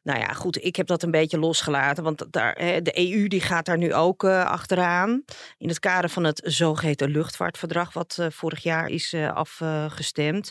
Nou 0.06 0.18
ja, 0.18 0.26
goed, 0.26 0.64
ik 0.64 0.76
heb 0.76 0.86
dat 0.86 1.02
een 1.02 1.10
beetje 1.10 1.38
losgelaten. 1.38 2.04
Want 2.04 2.32
daar, 2.32 2.54
de 2.82 3.10
EU 3.10 3.28
die 3.28 3.40
gaat 3.40 3.64
daar 3.64 3.78
nu 3.78 3.94
ook 3.94 4.24
eh, 4.24 4.44
achteraan. 4.44 5.24
In 5.58 5.68
het 5.68 5.78
kader 5.78 6.10
van 6.10 6.24
het 6.24 6.40
zogeheten 6.44 7.10
luchtvaartverdrag, 7.10 7.92
wat 7.92 8.16
eh, 8.18 8.26
vorig 8.30 8.62
jaar 8.62 8.88
is 8.88 9.12
eh, 9.12 9.32
afgestemd. 9.32 10.50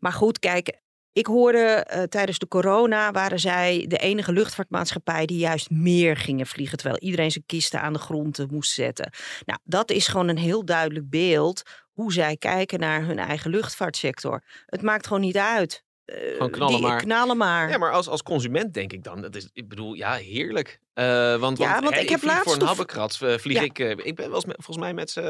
Maar 0.00 0.12
goed, 0.12 0.38
kijk, 0.38 0.80
ik 1.12 1.26
hoorde 1.26 1.86
tijdens 2.08 2.38
de 2.38 2.48
corona 2.48 3.10
waren 3.10 3.40
zij 3.40 3.84
de 3.88 3.98
enige 3.98 4.32
luchtvaartmaatschappij 4.32 5.26
die 5.26 5.38
juist 5.38 5.70
meer 5.70 6.16
gingen 6.16 6.46
vliegen. 6.46 6.78
Terwijl 6.78 7.00
iedereen 7.00 7.30
zijn 7.30 7.46
kisten 7.46 7.80
aan 7.80 7.92
de 7.92 7.98
grond 7.98 8.50
moest 8.50 8.72
zetten. 8.72 9.12
Nou, 9.44 9.58
dat 9.64 9.90
is 9.90 10.08
gewoon 10.08 10.28
een 10.28 10.38
heel 10.38 10.64
duidelijk 10.64 11.10
beeld 11.10 11.62
hoe 11.92 12.12
zij 12.12 12.36
kijken 12.36 12.80
naar 12.80 13.04
hun 13.04 13.18
eigen 13.18 13.50
luchtvaartsector. 13.50 14.42
Het 14.66 14.82
maakt 14.82 15.06
gewoon 15.06 15.22
niet 15.22 15.36
uit. 15.36 15.83
Eh, 16.04 16.32
Gewoon 16.32 16.50
knallen 16.50 16.76
die, 16.76 16.86
maar. 16.86 17.00
Knallen 17.00 17.36
maar. 17.36 17.68
Ja, 17.68 17.78
maar 17.78 17.92
als, 17.92 18.08
als 18.08 18.22
consument 18.22 18.74
denk 18.74 18.92
ik 18.92 19.04
dan, 19.04 19.20
dat 19.20 19.36
is, 19.36 19.48
ik 19.52 19.68
bedoel, 19.68 19.94
ja, 19.94 20.14
heerlijk. 20.14 20.80
Eh, 20.94 21.36
want, 21.36 21.58
Ja, 21.58 21.80
want 21.80 21.94
hè, 21.94 22.00
ik 22.00 22.08
heb 22.08 22.22
laatst 22.22 22.42
voor 22.52 22.62
een 22.62 22.66
habbekrats 22.66 23.20
eh, 23.20 23.38
vlieg 23.38 23.58
Ja. 23.58 23.62
ik, 23.64 23.78
eh, 23.78 23.90
ik 23.90 24.14
ben 24.14 24.26
wel 24.26 24.34
eens 24.34 24.44
met, 24.44 24.56
volgens 24.56 24.76
mij 24.86 24.94
met 24.94 25.10
ze, 25.10 25.20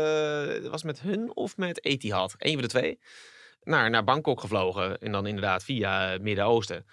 eh, 0.62 0.70
was 0.70 0.82
het 0.82 0.84
met 0.84 1.00
hun 1.00 1.36
of 1.36 1.56
met 1.56 1.84
Etihad, 1.84 2.34
een 2.38 2.52
van 2.52 2.62
de 2.62 2.68
twee, 2.68 2.98
naar, 3.62 3.90
naar 3.90 4.04
Bangkok 4.04 4.40
gevlogen 4.40 4.98
en 4.98 5.12
dan 5.12 5.26
inderdaad 5.26 5.64
via 5.64 6.08
het 6.08 6.22
Midden-Oosten. 6.22 6.86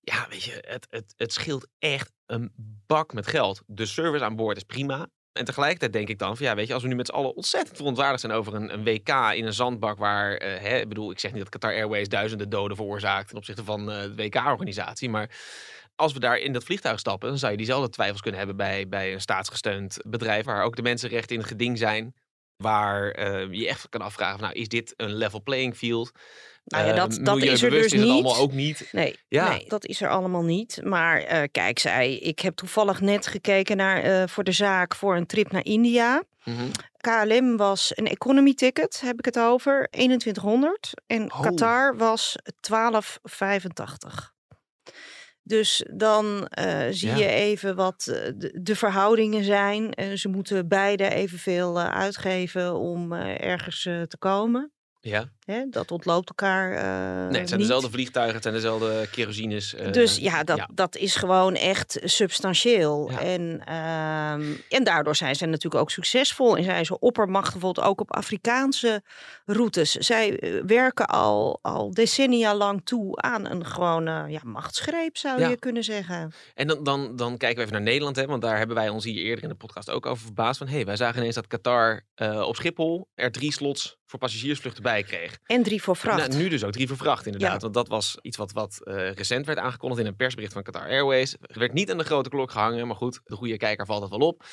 Ja, 0.00 0.26
weet 0.30 0.42
je, 0.42 0.62
het, 0.66 0.86
het, 0.90 1.14
het 1.16 1.32
scheelt 1.32 1.66
echt 1.78 2.12
een 2.26 2.52
bak 2.86 3.12
met 3.12 3.26
geld. 3.26 3.62
De 3.66 3.86
service 3.86 4.24
aan 4.24 4.36
boord 4.36 4.56
is 4.56 4.62
prima. 4.62 5.08
En 5.32 5.44
tegelijkertijd 5.44 5.92
denk 5.92 6.08
ik 6.08 6.18
dan 6.18 6.36
van 6.36 6.46
ja, 6.46 6.54
weet 6.54 6.66
je, 6.66 6.74
als 6.74 6.82
we 6.82 6.88
nu 6.88 6.94
met 6.94 7.06
z'n 7.06 7.12
allen 7.12 7.34
ontzettend 7.36 7.76
verontwaardigd 7.76 8.20
zijn 8.20 8.32
over 8.32 8.54
een, 8.54 8.84
WK 8.84 9.08
in 9.08 9.46
een 9.46 9.52
zandbak 9.52 9.98
waar, 9.98 10.36
eh, 10.36 10.60
hè, 10.60 10.78
ik 10.78 10.88
bedoel, 10.88 11.10
ik 11.10 11.18
zeg 11.18 11.32
niet 11.32 11.40
dat 11.40 11.48
Qatar 11.48 11.72
Airways 11.72 12.08
duizenden 12.08 12.48
doden 12.48 12.76
veroorzaakt 12.76 13.28
ten 13.28 13.36
opzichte 13.36 13.64
van 13.64 13.90
eh, 13.90 14.02
de 14.02 14.14
WK-organisatie, 14.14 15.08
maar 15.08 15.30
als 15.96 16.12
we 16.12 16.18
daar 16.20 16.38
in 16.38 16.52
dat 16.52 16.64
vliegtuig 16.64 16.98
stappen, 16.98 17.28
dan 17.28 17.38
zou 17.38 17.50
je 17.50 17.58
diezelfde 17.58 17.88
twijfels 17.88 18.20
kunnen 18.20 18.38
hebben 18.38 18.56
bij, 18.56 18.88
bij 18.88 19.12
een 19.12 19.20
staatsgesteund 19.20 19.98
bedrijf 20.06 20.44
waar 20.44 20.64
ook 20.64 20.76
de 20.76 20.82
mensenrechten 20.82 21.36
in 21.36 21.44
geding 21.44 21.78
zijn. 21.78 22.14
Waar 22.56 23.10
eh, 23.10 23.52
je 23.52 23.68
echt 23.68 23.88
kan 23.88 24.00
afvragen, 24.00 24.38
van, 24.38 24.48
nou, 24.48 24.60
is 24.60 24.68
dit 24.68 24.94
een 24.96 25.14
level 25.14 25.42
playing 25.42 25.76
field? 25.76 26.10
Nou 26.64 26.84
ja, 26.86 26.90
Eh, 26.90 26.96
dat- 26.96 27.18
dat 27.22 27.42
is 27.42 27.62
er 27.62 27.70
dus 27.70 27.84
is 27.84 27.92
het 27.92 28.00
niet. 28.00 28.10
allemaal 28.10 28.36
ook 28.36 28.52
niet. 28.52 28.88
Nee, 28.92 29.16
Ja. 29.28 29.48
nee, 29.48 29.64
dat 29.68 29.84
is 29.86 30.00
er 30.00 30.08
allemaal 30.08 30.42
niet. 30.44 30.80
Maar 30.84 31.20
eh, 31.22 31.42
kijk, 31.50 31.78
zij, 31.78 32.14
ik 32.16 32.38
heb 32.40 32.54
toevallig 32.54 33.00
net 33.00 33.26
gekeken 33.26 33.76
naar 33.76 34.02
eh, 34.02 34.28
voor 34.28 34.44
de 34.44 34.52
zaak 34.52 34.94
voor 34.94 35.16
een 35.16 35.26
trip 35.26 35.50
naar 35.52 35.64
India. 35.64 36.22
Mhm. 36.44 36.62
KLM 36.96 37.56
was 37.56 37.92
een 37.94 38.06
economy 38.06 38.54
ticket, 38.54 39.00
heb 39.00 39.18
ik 39.18 39.24
het 39.24 39.38
over, 39.38 39.88
2100. 39.90 40.90
En 41.06 41.32
Oh. 41.32 41.40
Qatar 41.40 41.96
was 41.96 42.36
1285. 42.60 44.30
Dus 45.44 45.84
dan 45.94 46.48
zie 46.90 47.08
Ja. 47.08 47.16
je 47.16 47.26
even 47.26 47.74
wat 47.76 48.02
de, 48.02 48.58
de 48.62 48.76
verhoudingen 48.76 49.44
zijn. 49.44 49.92
Eh, 49.92 50.12
ze 50.12 50.28
moeten 50.28 50.68
beide 50.68 51.08
evenveel 51.10 51.80
uitgeven 51.80 52.74
om 52.78 53.12
ergens 53.12 53.82
te 53.82 54.16
komen. 54.18 54.72
Ja, 55.00 55.32
Dat 55.70 55.90
ontloopt 55.90 56.28
elkaar. 56.28 56.72
eh, 56.72 56.82
nee, 57.30 57.38
het 57.40 57.48
zijn 57.48 57.60
niet. 57.60 57.68
dezelfde 57.68 57.90
vliegtuigen, 57.90 58.34
het 58.34 58.42
zijn 58.42 58.54
dezelfde 58.54 59.08
kerosines. 59.10 59.74
eh, 59.74 59.92
Dus 59.92 60.16
ja 60.16 60.44
dat, 60.44 60.66
dat 60.74 60.96
is 60.96 61.16
gewoon 61.16 61.54
echt 61.54 61.98
substantieel. 62.04 63.10
Ja. 63.10 63.20
En, 63.20 63.62
ehm, 63.64 64.52
en 64.68 64.84
daardoor 64.84 65.16
zijn 65.16 65.34
ze 65.36 65.46
natuurlijk 65.46 65.82
ook 65.82 65.90
succesvol. 65.90 66.56
En 66.56 66.64
zijn 66.64 66.84
ze 66.84 66.98
oppermacht 66.98 67.52
bijvoorbeeld 67.52 67.86
ook 67.86 68.00
op 68.00 68.12
Afrikaanse 68.16 69.02
routes. 69.44 69.90
Zij 69.90 70.38
eh, 70.38 70.62
werken 70.66 71.06
al, 71.06 71.58
al 71.62 71.90
decennia 71.94 72.54
lang 72.54 72.80
toe 72.84 73.16
aan 73.16 73.46
een 73.50 73.66
gewone 73.66 74.24
ja, 74.30 74.40
machtsgreep, 74.44 75.16
zou 75.16 75.40
Ja. 75.40 75.48
je 75.48 75.56
kunnen 75.58 75.84
zeggen. 75.84 76.32
En 76.54 76.66
dan, 76.66 76.84
dan, 76.84 77.16
dan 77.16 77.36
kijken 77.36 77.56
we 77.58 77.62
even 77.62 77.72
naar 77.74 77.82
Nederland, 77.92 78.16
hè, 78.16 78.26
want 78.26 78.42
daar 78.42 78.58
hebben 78.58 78.76
wij 78.76 78.88
ons 78.88 79.04
hier 79.04 79.22
eerder 79.22 79.42
in 79.44 79.50
de 79.50 79.54
podcast 79.56 79.90
ook 79.90 80.06
over 80.06 80.24
verbaasd. 80.24 80.58
Van, 80.58 80.68
hey, 80.68 80.84
wij 80.84 80.96
zagen 80.96 81.18
ineens 81.18 81.34
dat 81.34 81.46
Qatar 81.46 82.02
op 82.44 82.56
Schiphol 82.56 83.08
er 83.14 83.32
drie 83.32 83.52
slots 83.52 83.96
voor 84.06 84.18
passagiersvluchten 84.18 84.82
bij 84.82 85.02
kreeg. 85.02 85.31
En 85.46 85.62
drie 85.62 85.82
voor 85.82 85.96
vracht. 85.96 86.28
Nou, 86.28 86.42
nu 86.42 86.48
dus 86.48 86.64
ook 86.64 86.72
drie 86.72 86.88
voor 86.88 86.96
vracht, 86.96 87.26
inderdaad. 87.26 87.52
Ja. 87.52 87.58
Want 87.58 87.74
dat 87.74 87.88
was 87.88 88.18
iets 88.22 88.36
wat, 88.36 88.52
wat 88.52 88.80
eh, 88.84 89.12
recent 89.12 89.46
werd 89.46 89.58
aangekondigd 89.58 90.00
in 90.00 90.06
een 90.06 90.16
persbericht 90.16 90.52
van 90.52 90.62
Qatar 90.62 90.88
Airways. 90.88 91.36
Er 91.40 91.58
werd 91.58 91.72
niet 91.72 91.90
aan 91.90 91.98
de 91.98 92.04
grote 92.04 92.28
klok 92.28 92.50
gehangen, 92.50 92.86
maar 92.86 92.96
goed, 92.96 93.20
de 93.24 93.34
goede 93.36 93.56
kijker 93.56 93.86
valt 93.86 94.00
het 94.02 94.10
wel 94.10 94.26
op. 94.28 94.44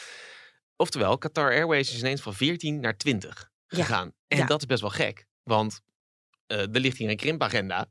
Oftewel, 0.75 1.17
Qatar 1.17 1.51
Airways 1.51 1.93
is 1.93 1.99
ineens 1.99 2.21
van 2.21 2.33
14 2.33 2.79
naar 2.79 2.97
20 2.97 3.49
Ja. 3.67 3.77
gegaan. 3.77 4.11
En 4.27 4.37
Ja. 4.37 4.45
dat 4.45 4.59
is 4.59 4.65
best 4.65 4.81
wel 4.81 4.89
gek, 4.89 5.25
want 5.43 5.81
eh, 6.47 6.59
er 6.59 6.79
ligt 6.79 6.97
hier 6.97 7.09
een 7.09 7.17
krimpagenda 7.17 7.85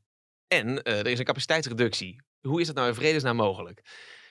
en 0.47 0.83
eh, 0.83 0.99
er 0.99 1.07
is 1.07 1.19
een 1.19 1.25
capaciteitsreductie. 1.25 2.21
Hoe 2.41 2.61
is 2.61 2.67
dat 2.67 2.75
nou 2.75 2.87
in 2.87 2.93
vredesnaam 2.95 3.35
mogelijk? 3.35 3.81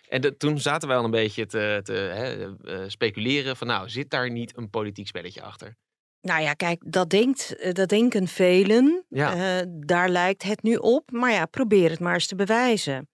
En 0.09 0.21
de- 0.21 0.37
toen 0.37 0.59
zaten 0.61 0.89
wij 0.89 0.97
al 0.97 1.05
een 1.05 1.11
beetje 1.11 1.47
te, 1.47 1.81
te 1.83 1.93
hè, 1.93 2.91
speculeren 2.91 3.57
van 3.57 3.67
nou, 3.67 3.89
zit 3.89 4.11
daar 4.11 4.31
niet 4.31 4.57
een 4.57 4.71
politiek 4.71 5.07
spelletje 5.07 5.43
achter? 5.43 5.77
Nou 6.21 6.43
ja, 6.43 6.55
kijk, 6.55 6.83
dat, 6.87 7.11
denkt, 7.11 7.57
eh, 7.57 7.73
dat 7.73 7.89
denken 7.89 8.27
velen. 8.27 9.05
Ja. 9.09 9.59
Eh, 9.59 9.67
daar 9.69 10.09
lijkt 10.09 10.43
het 10.43 10.63
nu 10.63 10.77
op. 10.77 11.11
Maar 11.11 11.33
ja, 11.33 11.47
probeer 11.47 11.91
het 11.91 12.01
maar 12.01 12.15
eens 12.15 12.27
te 12.27 12.35
bewijzen. 12.35 13.09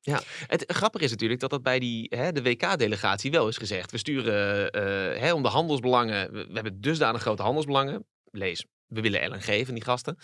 Het 0.47 0.65
grappige 0.67 1.05
is 1.05 1.11
natuurlijk 1.11 1.41
dat 1.41 1.51
dat 1.51 1.63
bij 1.63 1.79
die, 1.79 2.07
hè, 2.17 2.33
de 2.33 2.43
WK-delegatie 2.43 3.31
wel 3.31 3.49
is 3.49 3.57
gezegd. 3.57 3.91
We 3.91 3.99
sturen 3.99 4.71
eh, 4.71 5.21
hè, 5.21 5.33
om 5.33 5.43
de 5.43 5.49
handelsbelangen, 5.49 6.33
we, 6.33 6.47
we 6.47 6.55
hebben 6.55 6.81
dusdanig 6.81 7.21
grote 7.21 7.43
handelsbelangen. 7.43 8.07
Lees, 8.31 8.67
we 8.87 9.01
willen 9.01 9.31
LNG 9.31 9.65
van 9.65 9.75
die 9.75 9.85
gasten. 9.85 10.19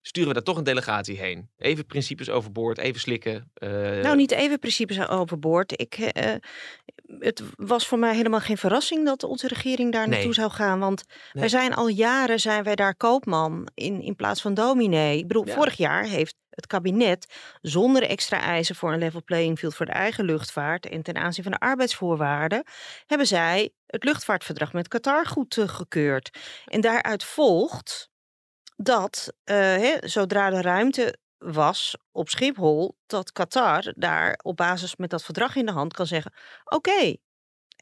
Sturen 0.00 0.28
we 0.28 0.34
daar 0.34 0.42
toch 0.42 0.56
een 0.56 0.64
delegatie 0.64 1.18
heen. 1.18 1.50
Even 1.56 1.86
principes 1.86 2.30
overboord, 2.30 2.78
even 2.78 3.00
slikken. 3.00 3.50
Nou, 4.02 4.16
niet 4.16 4.30
even 4.30 4.58
principes 4.58 5.08
overboord. 5.08 5.80
Ik, 5.80 6.12
het 7.18 7.42
was 7.56 7.86
voor 7.86 7.98
mij 7.98 8.14
helemaal 8.16 8.40
geen 8.40 8.56
verrassing 8.58 9.04
dat 9.04 9.22
onze 9.22 9.48
regering 9.48 9.92
daar 9.92 10.08
naartoe 10.08 10.24
Nee. 10.24 10.34
zou 10.34 10.50
gaan. 10.50 10.78
Want 10.78 11.04
wij 11.32 11.48
zijn 11.48 11.74
al 11.74 11.88
jaren 11.88 12.40
zijn 12.40 12.62
wij 12.62 12.74
daar 12.74 12.96
koopman 12.96 13.68
in, 13.74 14.02
in 14.02 14.16
plaats 14.16 14.40
van 14.40 14.54
dominee. 14.54 15.18
Ik 15.18 15.26
bedoel, 15.28 15.46
Ja. 15.46 15.54
vorig 15.54 15.76
jaar 15.76 16.04
heeft 16.04 16.34
het 16.50 16.66
kabinet 16.66 17.34
zonder 17.60 18.02
extra 18.02 18.40
eisen 18.40 18.74
voor 18.74 18.92
een 18.92 18.98
level 18.98 19.22
playing 19.24 19.58
field 19.58 19.74
voor 19.74 19.86
de 19.86 19.92
eigen 19.92 20.24
luchtvaart 20.24 20.88
en 20.88 21.02
ten 21.02 21.16
aanzien 21.16 21.42
van 21.42 21.52
de 21.52 21.58
arbeidsvoorwaarden, 21.58 22.64
hebben 23.06 23.26
zij 23.26 23.70
het 23.86 24.04
luchtvaartverdrag 24.04 24.72
met 24.72 24.88
Qatar 24.88 25.26
goedgekeurd. 25.26 26.38
En 26.64 26.80
daaruit 26.80 27.24
volgt 27.24 28.08
dat 28.76 29.32
eh, 29.44 29.56
hè, 29.56 29.94
zodra 30.00 30.50
de 30.50 30.60
ruimte 30.60 31.18
was 31.38 31.96
op 32.12 32.28
Schiphol, 32.28 32.96
dat 33.06 33.32
Qatar 33.32 33.92
daar 33.96 34.38
op 34.42 34.56
basis 34.56 34.96
met 34.96 35.10
dat 35.10 35.24
verdrag 35.24 35.56
in 35.56 35.66
de 35.66 35.72
hand 35.72 35.92
kan 35.92 36.06
zeggen: 36.06 36.32
Oké, 36.64 37.16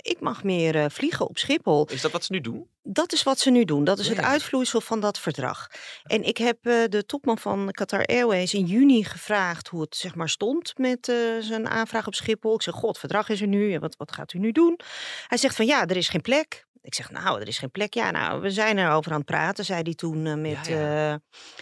ik 0.03 0.21
mag 0.21 0.45
meer 0.45 0.77
eh, 0.77 0.85
vliegen 0.89 1.29
op 1.29 1.39
Schiphol. 1.39 1.87
Is 1.87 2.01
dat 2.01 2.13
wat 2.13 2.25
ze 2.25 2.33
nu 2.33 2.41
doen? 2.41 2.69
Dat 2.83 3.13
is 3.13 3.23
wat 3.23 3.39
ze 3.39 3.51
nu 3.51 3.65
doen. 3.65 3.85
Dat 3.85 3.99
is 3.99 4.09
het 4.09 4.21
uitvloeisel 4.21 4.81
van 4.81 5.01
dat 5.01 5.19
verdrag. 5.19 5.71
En 6.03 6.23
ik 6.23 6.37
heb 6.37 6.67
eh, 6.67 6.85
de 6.89 7.07
topman 7.07 7.39
van 7.39 7.71
Qatar 7.71 8.05
Airways 8.05 8.55
in 8.55 8.65
juni 8.65 9.05
gevraagd 9.05 9.69
hoe 9.69 9.81
het 9.81 9.97
zeg 9.97 10.15
maar 10.15 10.29
stond 10.29 10.79
met 10.79 11.09
eh, 11.09 11.17
zijn 11.41 11.69
aanvraag 11.69 12.07
op 12.07 12.15
Schiphol. 12.15 12.55
Ik 12.55 12.63
zeg, 12.63 12.75
god, 12.75 12.99
verdrag 12.99 13.29
is 13.29 13.41
er 13.41 13.47
nu. 13.47 13.73
En 13.73 13.81
wat, 13.81 13.97
wat 13.97 14.13
gaat 14.13 14.33
u 14.33 14.39
nu 14.39 14.53
doen? 14.53 14.79
Hij 15.27 15.39
zegt 15.39 15.57
van 15.57 15.67
ja, 15.67 15.87
er 15.87 15.97
is 15.97 16.09
geen 16.09 16.21
plek. 16.21 16.67
Ik 16.85 16.95
zeg, 16.95 17.11
nou, 17.11 17.41
er 17.41 17.49
is 17.49 17.59
geen 17.59 17.71
plek. 17.71 17.95
Ja, 17.95 18.11
nou, 18.11 18.41
we 18.41 18.51
zijn 18.51 18.79
erover 18.79 19.11
aan 19.11 19.17
het 19.17 19.27
praten, 19.27 19.65
zei 19.65 19.83
hij 19.83 19.95
toen 19.95 20.27
eh, 20.27 20.35
met 20.35 20.67
Ja, 20.67 21.13
eh, 21.13 21.19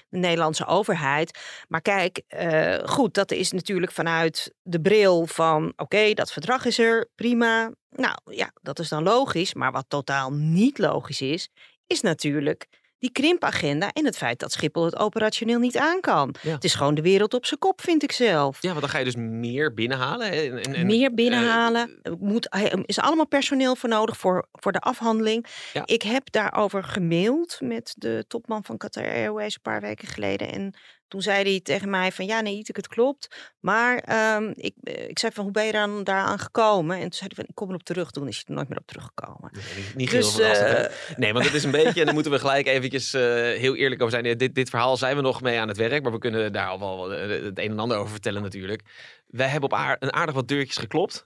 de 0.09 0.19
Nederlandse 0.19 0.67
overheid. 0.67 1.39
Maar 1.69 1.81
kijk, 1.81 2.23
eh, 2.29 2.89
goed, 2.89 3.15
dat 3.15 3.31
is 3.31 3.53
natuurlijk 3.53 3.93
vanuit 3.93 4.55
de 4.63 4.81
bril 4.81 5.27
van, 5.27 5.73
oké, 5.77 6.13
dat 6.13 6.33
verdrag 6.33 6.65
is 6.65 6.79
er, 6.79 7.09
prima. 7.15 7.73
Nou 7.89 8.19
ja, 8.25 8.53
dat 8.63 8.79
is 8.79 8.89
dan 8.89 9.03
logisch. 9.03 9.55
Maar 9.55 9.73
wat 9.73 9.85
totaal 9.89 10.33
niet 10.33 10.79
logisch 10.79 11.21
is, 11.21 11.49
is 11.87 12.01
natuurlijk 12.01 12.67
die 13.03 13.13
krimpagenda 13.13 13.91
en 13.93 14.05
het 14.05 14.17
feit 14.17 14.39
dat 14.39 14.53
Schiphol 14.53 14.85
het 14.85 14.97
operationeel 14.99 15.59
niet 15.59 15.77
aan 15.77 16.01
kan. 16.01 16.35
Ja. 16.43 16.51
Het 16.53 16.65
is 16.65 16.75
gewoon 16.75 16.95
de 16.95 17.03
wereld 17.03 17.35
op 17.35 17.47
zijn 17.47 17.61
kop, 17.61 17.81
vind 17.81 18.03
ik 18.03 18.13
zelf. 18.13 18.63
Ja, 18.63 18.69
want 18.69 18.81
dan 18.81 18.89
ga 18.89 18.99
je 18.99 19.05
dus 19.05 19.17
meer 19.17 19.75
binnenhalen. 19.75 20.31
En, 20.33 20.59
en- 20.59 20.75
en, 20.75 20.87
Meer 20.87 21.09
eh, 21.09 21.15
binnenhalen. 21.15 21.99
Er 22.03 22.17
moet, 22.19 22.57
is 22.87 22.99
allemaal 22.99 23.27
personeel 23.27 23.77
voor 23.77 23.89
nodig 23.89 24.17
voor, 24.17 24.49
voor 24.53 24.73
de 24.73 24.79
afhandeling. 24.81 25.47
Ja. 25.73 25.83
Ik 25.87 26.03
heb 26.03 26.31
daarover 26.33 26.85
gemaild 26.85 27.57
met 27.61 27.95
de 27.97 28.25
topman 28.29 28.65
van 28.65 28.77
Qatar 28.77 29.05
Airways 29.05 29.55
een 29.55 29.61
paar 29.63 29.81
weken 29.81 30.09
geleden. 30.09 30.53
En 30.53 30.75
toen 31.13 31.23
zei 31.23 31.43
hij 31.43 31.61
tegen 31.61 31.91
mij 31.91 32.13
van 32.13 32.27
ja, 32.27 32.41
nee, 32.41 32.57
Itek, 32.57 32.77
het 32.77 32.89
klopt. 32.89 33.53
Maar 33.61 33.99
ehm, 33.99 34.53
ik, 34.55 34.75
eh, 34.83 35.09
ik 35.09 35.19
zei 35.19 35.33
van 35.33 35.45
hoe 35.45 35.53
ben 35.53 35.65
je 35.65 35.73
dan 35.73 36.05
daaraan 36.05 36.39
gekomen? 36.39 36.97
En 36.97 37.03
toen 37.03 37.13
zei 37.13 37.31
hij 37.35 37.37
van 37.37 37.45
ik 37.49 37.55
kom 37.55 37.69
erop 37.69 37.83
terug. 37.83 38.11
Toen 38.11 38.29
is 38.29 38.35
hij 38.35 38.45
er 38.47 38.55
nooit 38.55 38.69
meer 38.69 38.79
op 38.79 38.87
teruggekomen. 38.87 39.51
Nee, 39.53 39.85
niet, 39.95 40.11
Dus, 40.11 40.37
heel 40.37 40.45
eh, 40.45 41.17
Nee, 41.17 41.33
want 41.33 41.45
het 41.45 41.55
is 41.55 41.65
een 41.65 41.71
beetje, 41.71 42.01
en 42.01 42.05
daar 42.05 42.15
moeten 42.15 42.33
we 42.33 42.39
gelijk 42.47 42.67
eventjes 42.67 43.15
eh, 43.15 43.23
heel 43.59 43.77
eerlijk 43.77 44.03
over 44.03 44.21
zijn. 44.21 44.39
Dit, 44.39 44.55
dit 44.55 44.71
verhaal 44.71 44.97
zijn 44.97 45.17
we 45.17 45.23
nog 45.23 45.41
mee 45.43 45.59
aan 45.59 45.69
het 45.69 45.77
werk, 45.77 46.03
maar 46.03 46.13
we 46.13 46.19
kunnen 46.19 46.53
daar 46.53 46.69
al 46.69 46.79
wel 46.79 47.15
eh, 47.15 47.45
het 47.45 47.59
een 47.59 47.71
en 47.71 47.79
ander 47.79 47.97
over 47.97 48.13
vertellen 48.13 48.43
natuurlijk. 48.43 48.83
Wij 49.27 49.49
hebben 49.49 49.71
op 49.73 49.97
een 49.99 50.13
aardig 50.13 50.35
wat 50.35 50.49
deurtjes 50.49 50.77
geklopt. 50.77 51.25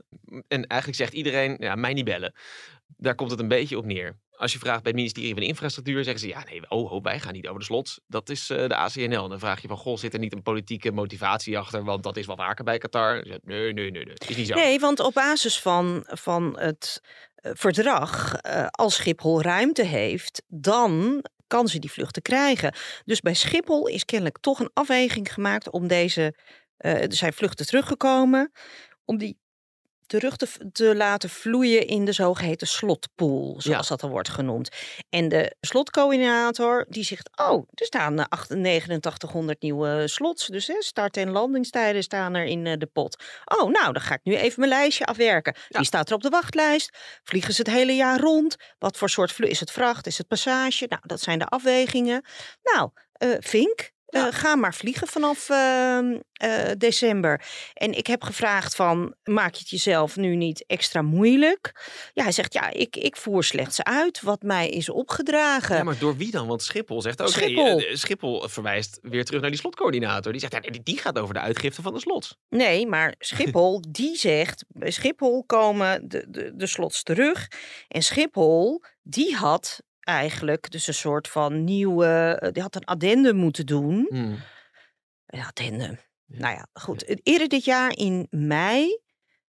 En 0.49 0.67
eigenlijk 0.67 1.01
zegt 1.01 1.13
iedereen, 1.13 1.57
ja, 1.59 1.75
mij 1.75 1.93
niet 1.93 2.05
bellen. 2.05 2.35
Daar 2.97 3.15
komt 3.15 3.31
het 3.31 3.41
een 3.41 3.49
beetje 3.49 3.79
op 3.79 3.85
neer. 3.85 4.17
Als 4.37 4.53
je 4.53 4.59
vraagt 4.59 4.83
bij 4.83 4.91
het 4.91 5.01
ministerie 5.01 5.35
van 5.35 5.43
Infrastructuur, 5.43 6.05
zeggen 6.05 6.21
ze 6.21 6.29
ja, 6.29 6.45
nee, 6.45 6.71
oh, 6.71 6.93
oh, 6.93 7.03
wij 7.03 7.21
gaan 7.21 7.33
niet 7.33 7.47
over 7.47 7.59
de 7.59 7.67
slots. 7.67 8.01
Dat 8.07 8.29
is 8.29 8.51
eh, 8.51 8.69
de 8.69 8.77
ACNL. 8.77 9.29
Dan 9.29 9.39
vraag 9.39 9.63
je 9.63 9.69
van, 9.69 9.77
goh, 9.77 9.97
zit 9.97 10.13
er 10.13 10.19
niet 10.19 10.33
een 10.33 10.43
politieke 10.43 10.93
motivatie 10.93 11.59
achter? 11.59 11.85
Want 11.85 12.03
dat 12.03 12.17
is 12.17 12.27
wat 12.27 12.37
vaker 12.37 12.65
bij 12.65 12.79
Qatar. 12.79 13.27
Nee, 13.27 13.73
nee, 13.73 13.73
nee, 13.73 13.91
nee, 13.91 14.15
is 14.29 14.37
niet 14.37 14.47
zo. 14.47 14.55
Nee, 14.55 14.79
want 14.79 15.01
op 15.01 15.15
basis 15.15 15.61
van, 15.61 16.03
van 16.07 16.59
het 16.59 17.01
eh, 17.35 17.53
verdrag, 17.55 18.35
eh, 18.35 18.67
als 18.67 18.95
Schiphol 18.95 19.43
ruimte 19.43 19.85
heeft, 19.85 20.43
dan 20.47 21.25
kan 21.47 21.69
ze 21.69 21.79
die 21.79 21.91
vluchten 21.91 22.23
krijgen. 22.23 22.75
Dus 23.05 23.21
bij 23.21 23.35
Schiphol 23.35 23.87
is 23.87 24.05
kennelijk 24.05 24.39
toch 24.39 24.61
een 24.61 24.71
afweging 24.73 25.33
gemaakt 25.33 25.71
om 25.71 25.87
deze, 25.87 26.35
eh, 26.77 27.03
er 27.03 27.15
zijn 27.15 27.33
vluchten 27.33 27.67
teruggekomen, 27.67 28.53
om 29.05 29.19
die 29.19 29.39
terug 30.07 30.37
te, 30.37 30.49
te 30.73 30.97
laten 30.97 31.31
vloeien 31.31 31.87
in 31.87 32.05
de 32.05 32.13
zogeheten 32.13 32.67
slotpool, 32.67 33.55
zoals 33.59 33.89
dat 33.89 34.01
dan 34.01 34.11
wordt 34.11 34.29
genoemd. 34.29 34.69
En 35.11 35.29
de 35.29 35.57
slotcoördinator 35.61 36.87
die 36.89 37.05
zegt, 37.05 37.31
oh, 37.39 37.69
er 37.75 37.87
staan 37.87 38.19
eh, 38.19 38.25
acht- 38.29 38.51
8900 38.51 39.63
nieuwe 39.63 40.09
slots, 40.09 40.47
dus 40.47 40.67
hè, 40.67 40.83
start- 40.83 41.17
en 41.17 41.31
landingstijden 41.31 42.03
staan 42.03 42.35
er 42.35 42.45
in 42.45 42.67
eh, 42.67 42.79
de 42.79 42.87
pot. 42.87 43.23
Oh, 43.45 43.71
nou, 43.71 43.93
dan 43.93 44.03
ga 44.03 44.15
ik 44.15 44.21
nu 44.23 44.37
even 44.37 44.61
mijn 44.61 44.73
lijstje 44.73 45.05
afwerken. 45.07 45.55
Ja. 45.69 45.79
Die 45.79 45.87
staat 45.87 46.09
er 46.09 46.15
op 46.15 46.23
de 46.23 46.29
wachtlijst. 46.29 46.97
Vliegen 47.25 47.55
ze 47.55 47.63
het 47.63 47.71
hele 47.71 47.93
jaar 47.93 48.21
rond? 48.21 48.57
Wat 48.79 48.97
voor 48.97 49.11
soort 49.11 49.33
vlucht 49.33 49.53
is 49.53 49.61
het 49.61 49.71
vracht? 49.71 50.07
Is 50.07 50.19
het 50.19 50.29
passage? 50.29 50.87
Nou, 50.89 51.03
dat 51.05 51.21
zijn 51.21 51.39
de 51.39 51.47
afwegingen. 51.47 52.25
Nou, 52.63 52.91
eh 53.13 53.37
Vink, 53.41 53.91
eh, 54.07 54.27
ga 54.31 54.57
maar 54.57 54.75
vliegen 54.75 55.07
vanaf 55.07 55.49
ehm, 55.49 56.19
eh, 56.33 56.71
december. 56.79 57.43
En 57.75 57.93
ik 57.93 58.07
heb 58.07 58.23
gevraagd 58.23 58.75
van, 58.75 59.15
maak 59.25 59.55
je 59.55 59.61
het 59.61 59.71
jezelf 59.71 60.17
nu 60.17 60.37
niet 60.37 60.65
extra 60.67 61.03
moeilijk? 61.03 61.85
Ja, 62.13 62.23
hij 62.23 62.33
zegt, 62.33 62.53
ja, 62.53 62.71
ik, 62.71 62.97
ik 62.97 63.17
voer 63.17 63.45
slechts 63.45 63.83
uit 63.83 64.21
wat 64.21 64.43
mij 64.43 64.69
is 64.69 64.89
opgedragen. 64.89 65.77
Ja, 65.77 65.83
maar 65.83 65.99
door 65.99 66.17
wie 66.17 66.31
dan? 66.31 66.47
Want 66.47 66.63
Schiphol 66.63 67.03
zegt 67.03 67.23
ook. 67.23 67.29
Schiphol. 67.29 67.79
Schiphol. 67.79 67.97
Schiphol 67.97 68.49
verwijst 68.49 68.99
weer 69.03 69.25
terug 69.25 69.41
naar 69.41 69.51
die 69.51 69.59
slotcoördinator. 69.59 70.33
Die 70.33 70.41
zegt, 70.41 70.53
ja, 70.53 70.59
nee, 70.59 70.83
die 70.83 70.99
gaat 70.99 71.19
over 71.19 71.35
de 71.35 71.41
uitgifte 71.41 71.83
van 71.83 71.95
de 71.95 72.01
slots. 72.01 72.37
Nee, 72.49 72.87
maar 72.87 73.15
Schiphol 73.19 73.83
die 73.89 74.17
zegt, 74.17 74.65
bij 74.69 74.91
Schiphol 74.91 75.45
komen 75.45 76.09
de, 76.09 76.27
de, 76.29 76.57
de 76.57 76.67
slots 76.67 77.03
terug. 77.03 77.49
En 77.89 78.03
Schiphol 78.03 78.83
die 79.03 79.35
had 79.35 79.83
eigenlijk 80.07 80.71
dus 80.71 80.87
een 80.87 80.95
soort 80.95 81.29
van 81.29 81.65
nieuwe, 81.65 82.39
eh, 82.41 82.53
die 82.53 82.63
had 82.63 82.75
een 82.75 82.85
addendum 82.85 83.37
moeten 83.37 83.67
doen. 83.67 84.07
Een 85.27 85.45
addendum. 85.47 85.99
Ja. 86.25 86.39
Nou 86.39 86.55
ja, 86.55 86.67
goed. 86.73 87.21
Eerder 87.27 87.49
dit 87.49 87.65
jaar 87.65 87.97
in 87.97 88.27
mei 88.31 89.01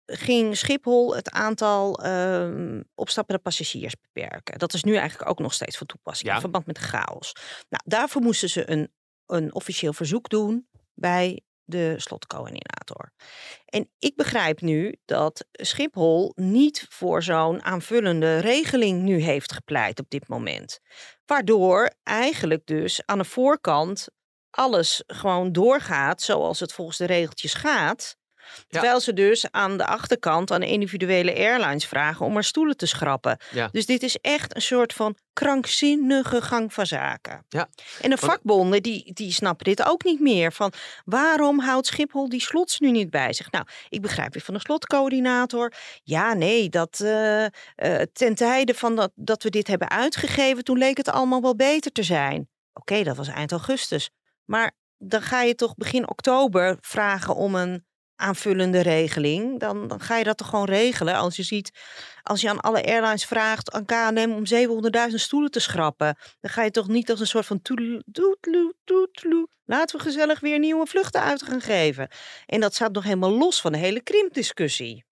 ging 0.05 0.57
Schiphol 0.57 1.15
het 1.15 1.29
aantal 1.29 1.99
ehm, 2.03 2.81
opstappende 2.95 3.41
passagiers 3.41 3.93
beperken. 4.01 4.59
Dat 4.59 4.73
is 4.73 4.83
nu 4.83 4.95
eigenlijk 4.95 5.29
ook 5.29 5.39
nog 5.39 5.53
steeds 5.53 5.77
van 5.77 5.87
toepassing 5.87 6.27
Ja. 6.29 6.33
in 6.35 6.41
verband 6.41 6.65
met 6.65 6.75
de 6.75 6.81
chaos. 6.81 7.33
Nou, 7.69 7.83
daarvoor 7.85 8.21
moesten 8.21 8.49
ze 8.49 8.69
een, 8.71 8.93
een 9.25 9.53
officieel 9.53 9.93
verzoek 9.93 10.29
doen 10.29 10.67
bij 10.93 11.41
de 11.69 11.93
slotcoördinator. 11.97 13.11
En 13.65 13.89
ik 13.99 14.15
begrijp 14.15 14.61
nu 14.61 14.95
dat 15.05 15.45
Schiphol 15.51 16.31
niet 16.35 16.85
voor 16.89 17.23
zo'n 17.23 17.63
aanvullende 17.63 18.37
regeling 18.37 19.01
nu 19.01 19.21
heeft 19.21 19.53
gepleit 19.53 19.99
op 19.99 20.09
dit 20.09 20.27
moment. 20.27 20.79
Waardoor 21.25 21.93
eigenlijk 22.03 22.65
dus 22.65 23.01
aan 23.05 23.17
de 23.17 23.25
voorkant 23.25 24.07
alles 24.49 25.03
gewoon 25.07 25.51
doorgaat 25.51 26.21
zoals 26.21 26.59
het 26.59 26.73
volgens 26.73 26.97
de 26.97 27.05
regeltjes 27.05 27.53
gaat. 27.53 28.17
Terwijl 28.67 28.99
ze 28.99 29.13
dus 29.13 29.51
aan 29.51 29.77
de 29.77 29.85
achterkant 29.85 30.51
aan 30.51 30.63
individuele 30.63 31.35
airlines 31.35 31.85
vragen 31.85 32.25
om 32.25 32.33
maar 32.33 32.43
stoelen 32.43 32.77
te 32.77 32.85
schrappen. 32.85 33.37
Ja. 33.51 33.69
Dus 33.71 33.85
dit 33.85 34.03
is 34.03 34.17
echt 34.21 34.55
een 34.55 34.61
soort 34.61 34.93
van 34.93 35.15
krankzinnige 35.33 36.41
gang 36.41 36.73
van 36.73 36.85
zaken. 36.85 37.45
Ja, 37.49 37.69
En 38.01 38.09
de 38.09 38.17
vakbonden 38.17 38.83
die, 38.83 39.13
die 39.13 39.31
snappen 39.31 39.65
dit 39.65 39.85
ook 39.85 40.03
niet 40.03 40.19
meer. 40.19 40.51
Van 40.51 40.73
waarom 41.05 41.59
houdt 41.59 41.87
Schiphol 41.87 42.29
die 42.29 42.41
slots 42.41 42.79
nu 42.79 42.91
niet 42.91 43.09
bij 43.09 43.33
zich? 43.33 43.51
Nou, 43.51 43.65
ik 43.89 44.01
begrijp 44.01 44.33
weer 44.33 44.43
van 44.43 44.53
de 44.53 44.59
slotcoördinator. 44.59 45.73
Ja, 46.03 46.33
nee, 46.33 46.69
dat 46.69 46.99
eh, 46.99 47.45
eh, 47.45 47.51
ten 48.13 48.35
tijde 48.35 48.73
van 48.73 48.95
dat, 48.95 49.11
dat 49.15 49.43
we 49.43 49.49
dit 49.49 49.67
hebben 49.67 49.89
uitgegeven, 49.89 50.63
toen 50.63 50.77
leek 50.77 50.97
het 50.97 51.09
allemaal 51.09 51.41
wel 51.41 51.55
beter 51.55 51.91
te 51.91 52.03
zijn. 52.03 52.49
Oké, 52.73 53.03
dat 53.03 53.17
was 53.17 53.27
eind 53.27 53.51
augustus. 53.51 54.09
Maar 54.45 54.71
dan 54.97 55.21
ga 55.21 55.41
je 55.41 55.55
toch 55.55 55.75
begin 55.75 56.09
oktober 56.09 56.77
vragen 56.81 57.35
om 57.35 57.55
een 57.55 57.85
aanvullende 58.19 58.81
regeling. 58.81 59.59
Dan, 59.59 59.87
dan 59.87 60.01
ga 60.01 60.17
je 60.17 60.23
dat 60.23 60.37
toch 60.37 60.49
gewoon 60.49 60.65
regelen. 60.65 61.15
Als 61.15 61.35
je 61.35 61.43
ziet, 61.43 61.71
als 62.23 62.41
je 62.41 62.49
aan 62.49 62.59
alle 62.59 62.85
airlines 62.85 63.25
vraagt 63.25 63.71
aan 63.71 63.85
KLM 63.85 64.31
om 64.31 64.43
700.000 65.09 65.15
stoelen 65.15 65.51
te 65.51 65.59
schrappen. 65.59 66.17
Dan 66.39 66.51
ga 66.51 66.63
je 66.63 66.71
toch 66.71 66.87
niet 66.87 67.09
als 67.09 67.19
een 67.19 67.27
soort 67.27 67.45
van 67.45 67.61
toedeloe. 67.61 69.47
Laten 69.65 69.97
we 69.97 70.03
gezellig 70.03 70.39
weer 70.39 70.59
nieuwe 70.59 70.85
vluchten 70.85 71.21
uit 71.21 71.43
gaan 71.43 71.61
geven. 71.61 72.07
En 72.45 72.59
dat 72.59 72.75
staat 72.75 72.91
nog 72.91 73.03
helemaal 73.03 73.37
los 73.37 73.61
van 73.61 73.71
de 73.71 73.77
hele 73.77 74.01
krimpdiscussie. 74.01 75.05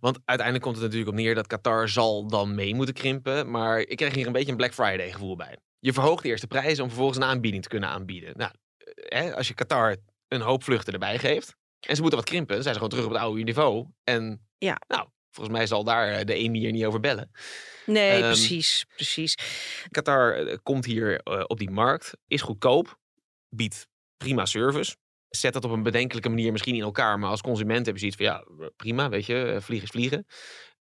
Want 0.00 0.18
uiteindelijk 0.24 0.64
komt 0.64 0.76
het 0.76 0.84
natuurlijk 0.84 1.10
op 1.10 1.16
neer 1.16 1.34
dat 1.34 1.46
Qatar 1.46 1.88
zal 1.88 2.26
dan 2.26 2.54
mee 2.54 2.74
moeten 2.74 2.94
krimpen. 2.94 3.50
Maar 3.50 3.78
ik 3.78 3.96
krijg 3.96 4.14
hier 4.14 4.26
een 4.26 4.32
beetje 4.32 4.50
een 4.50 4.56
Black 4.56 4.74
Friday 4.74 5.12
gevoel 5.12 5.36
bij. 5.36 5.58
Je 5.78 5.92
verhoogt 5.92 6.24
eerst 6.24 6.42
de 6.42 6.48
prijzen 6.48 6.82
om 6.82 6.88
vervolgens 6.88 7.18
een 7.18 7.24
aanbieding 7.24 7.62
te 7.62 7.68
kunnen 7.68 7.88
aanbieden. 7.88 8.32
Nou, 8.36 8.52
eh, 8.76 9.20
hè, 9.20 9.34
als 9.36 9.48
je 9.48 9.54
Qatar 9.54 9.96
een 10.28 10.40
hoop 10.40 10.64
vluchten 10.64 10.92
erbij 10.92 11.18
geeft 11.18 11.56
en 11.86 11.94
ze 11.94 12.00
moeten 12.00 12.18
wat 12.20 12.28
krimpen, 12.28 12.54
dan 12.54 12.62
zijn 12.62 12.74
ze 12.74 12.80
gewoon 12.80 12.88
terug 12.88 13.04
op 13.06 13.12
het 13.12 13.20
oude 13.20 13.42
niveau. 13.42 13.86
En 14.04 14.46
Ja. 14.58 14.80
nou, 14.88 15.08
volgens 15.30 15.56
mij 15.56 15.66
zal 15.66 15.84
daar 15.84 16.08
eh, 16.12 16.24
de 16.24 16.34
emir 16.34 16.72
niet 16.72 16.84
over 16.84 17.00
bellen. 17.00 17.30
Nee, 17.86 18.10
Ehm, 18.10 18.26
precies, 18.26 18.84
precies. 18.94 19.34
Qatar 19.90 20.34
eh, 20.34 20.56
komt 20.62 20.84
hier 20.84 21.20
eh, 21.20 21.44
op 21.46 21.58
die 21.58 21.70
markt, 21.70 22.12
is 22.26 22.40
goedkoop, 22.42 22.98
biedt 23.48 23.88
prima 24.16 24.44
service. 24.46 24.96
Zet 25.28 25.52
dat 25.52 25.64
op 25.64 25.70
een 25.70 25.82
bedenkelijke 25.82 26.28
manier 26.28 26.52
misschien 26.52 26.74
in 26.74 26.82
elkaar. 26.82 27.18
Maar 27.18 27.30
als 27.30 27.40
consument 27.40 27.86
heb 27.86 27.94
je 27.94 28.00
zoiets 28.00 28.16
van 28.16 28.26
ja, 28.26 28.68
prima, 28.76 29.08
weet 29.08 29.26
je, 29.26 29.56
vliegen 29.60 29.86
is 29.86 29.90
vliegen. 29.94 30.26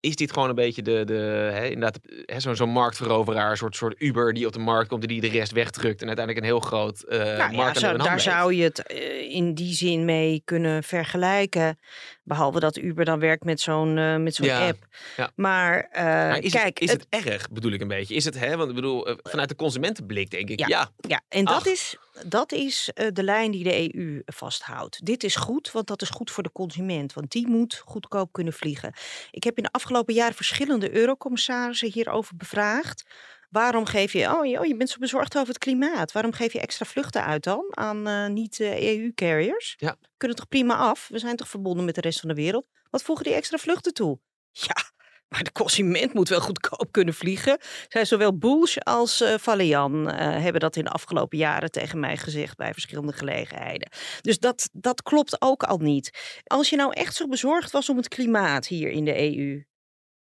Is 0.07 0.15
dit 0.15 0.33
gewoon 0.33 0.49
een 0.49 0.55
beetje 0.55 0.81
de, 0.81 1.03
de 1.05 1.49
hè, 1.53 1.65
inderdaad, 1.65 1.99
hè, 2.25 2.39
zo'n 2.39 2.55
zo'n 2.55 2.69
marktveroveraar, 2.69 3.51
een 3.51 3.57
soort, 3.57 3.75
soort 3.75 3.95
Uber 4.01 4.33
die 4.33 4.45
op 4.47 4.53
de 4.53 4.59
markt 4.59 4.89
komt 4.89 5.01
en 5.01 5.07
die 5.07 5.21
de 5.21 5.29
rest 5.29 5.51
wegdrukt 5.51 6.01
en 6.01 6.07
uiteindelijk 6.07 6.45
een 6.45 6.51
heel 6.51 6.59
groot 6.59 7.05
uh, 7.09 7.17
nou, 7.19 7.53
markt 7.53 7.79
ja, 7.79 7.89
zo, 7.91 7.97
Daar 7.97 8.19
zou 8.19 8.53
je 8.53 8.63
het 8.63 8.83
uh, 8.93 9.35
in 9.35 9.53
die 9.53 9.73
zin 9.73 10.05
mee 10.05 10.41
kunnen 10.45 10.83
vergelijken. 10.83 11.79
Behalve 12.23 12.59
dat 12.59 12.77
Uber 12.77 13.05
dan 13.05 13.19
werkt 13.19 13.43
met 13.43 13.61
zo'n 13.61 13.97
uh, 13.97 14.15
met 14.15 14.35
zo'n 14.35 14.45
Ja, 14.45 14.67
app. 14.67 14.85
ja. 15.17 15.31
Maar, 15.35 15.89
Maar 15.93 16.39
is, 16.39 16.51
kijk, 16.51 16.79
het, 16.79 16.81
is 16.81 16.91
het, 16.91 17.05
erg, 17.09 17.49
bedoel 17.49 17.71
ik 17.71 17.81
een 17.81 17.87
beetje? 17.87 18.15
Is 18.15 18.25
het, 18.25 18.39
hè, 18.39 18.57
want 18.57 18.69
ik 18.69 18.75
bedoel, 18.75 19.07
vanuit 19.23 19.49
de 19.49 19.55
consumentenblik 19.55 20.29
denk 20.31 20.49
ik, 20.49 20.59
Ja. 20.59 20.67
ja, 20.67 20.89
Ja, 21.07 21.21
en 21.29 21.45
dat 21.45 21.55
Ach. 21.55 21.65
is, 21.65 21.95
dat 22.25 22.51
is 22.51 22.89
eh, 22.93 23.07
de 23.13 23.23
lijn 23.23 23.51
die 23.51 23.63
de 23.63 23.95
EU 23.95 24.21
vasthoudt. 24.25 25.05
Dit 25.05 25.23
is 25.23 25.35
goed, 25.35 25.71
want 25.71 25.87
dat 25.87 26.01
is 26.01 26.09
goed 26.09 26.31
voor 26.31 26.43
de 26.43 26.51
consument. 26.51 27.13
Want 27.13 27.31
die 27.31 27.47
moet 27.47 27.81
goedkoop 27.85 28.31
kunnen 28.31 28.53
vliegen. 28.53 28.93
Ik 29.31 29.43
heb 29.43 29.57
in 29.57 29.63
de 29.63 29.71
afgelopen 29.71 30.13
jaren 30.13 30.35
verschillende 30.35 30.95
eurocommissarissen 30.95 31.91
hierover 31.91 32.35
bevraagd. 32.35 33.03
Waarom 33.49 33.85
geef 33.85 34.13
je, 34.13 34.35
oh, 34.35 34.45
je- 34.45 34.59
oh, 34.59 34.65
je 34.65 34.75
bent 34.75 34.89
zo 34.89 34.97
bezorgd 34.99 35.35
over 35.35 35.47
het 35.47 35.57
klimaat. 35.57 36.11
Waarom 36.11 36.31
geef 36.31 36.53
je 36.53 36.59
extra 36.59 36.85
vluchten 36.85 37.23
uit 37.25 37.43
dan 37.43 37.65
aan 37.69 38.07
eh, 38.07 38.27
niet-EU-carriers? 38.27 39.75
Ja. 39.77 39.95
Kunnen 40.17 40.37
toch 40.37 40.47
prima 40.47 40.75
af? 40.75 41.07
We 41.07 41.19
zijn 41.19 41.35
toch 41.35 41.47
verbonden 41.49 41.85
met 41.85 41.95
de 41.95 42.01
rest 42.01 42.19
van 42.19 42.29
de 42.29 42.35
wereld? 42.35 42.65
Wat 42.89 43.03
voegen 43.03 43.25
die 43.25 43.33
extra 43.33 43.57
vluchten 43.57 43.93
toe? 43.93 44.19
Ja, 44.51 44.86
maar 45.29 45.43
de 45.43 45.51
consument 45.51 46.13
moet 46.13 46.29
wel 46.29 46.39
goedkoop 46.41 46.91
kunnen 46.91 47.13
vliegen. 47.13 47.57
Zij 47.87 48.05
zowel 48.05 48.37
Bush 48.37 48.77
als 48.77 49.23
Valian 49.37 50.09
eh, 50.09 50.17
hebben 50.41 50.61
dat 50.61 50.75
in 50.75 50.83
de 50.83 50.89
afgelopen 50.89 51.37
jaren 51.37 51.71
tegen 51.71 51.99
mij 51.99 52.17
gezegd 52.17 52.57
bij 52.57 52.73
verschillende 52.73 53.13
gelegenheden. 53.13 53.89
Dus 54.21 54.39
dat, 54.39 54.69
dat 54.73 55.01
klopt 55.01 55.41
ook 55.41 55.63
al 55.63 55.77
niet. 55.77 56.41
Als 56.43 56.69
je 56.69 56.75
nou 56.75 56.91
echt 56.93 57.15
zo 57.15 57.27
bezorgd 57.27 57.71
was 57.71 57.89
om 57.89 57.97
het 57.97 58.07
klimaat 58.07 58.67
hier 58.67 58.89
in 58.89 59.05
de 59.05 59.37
EU, 59.37 59.63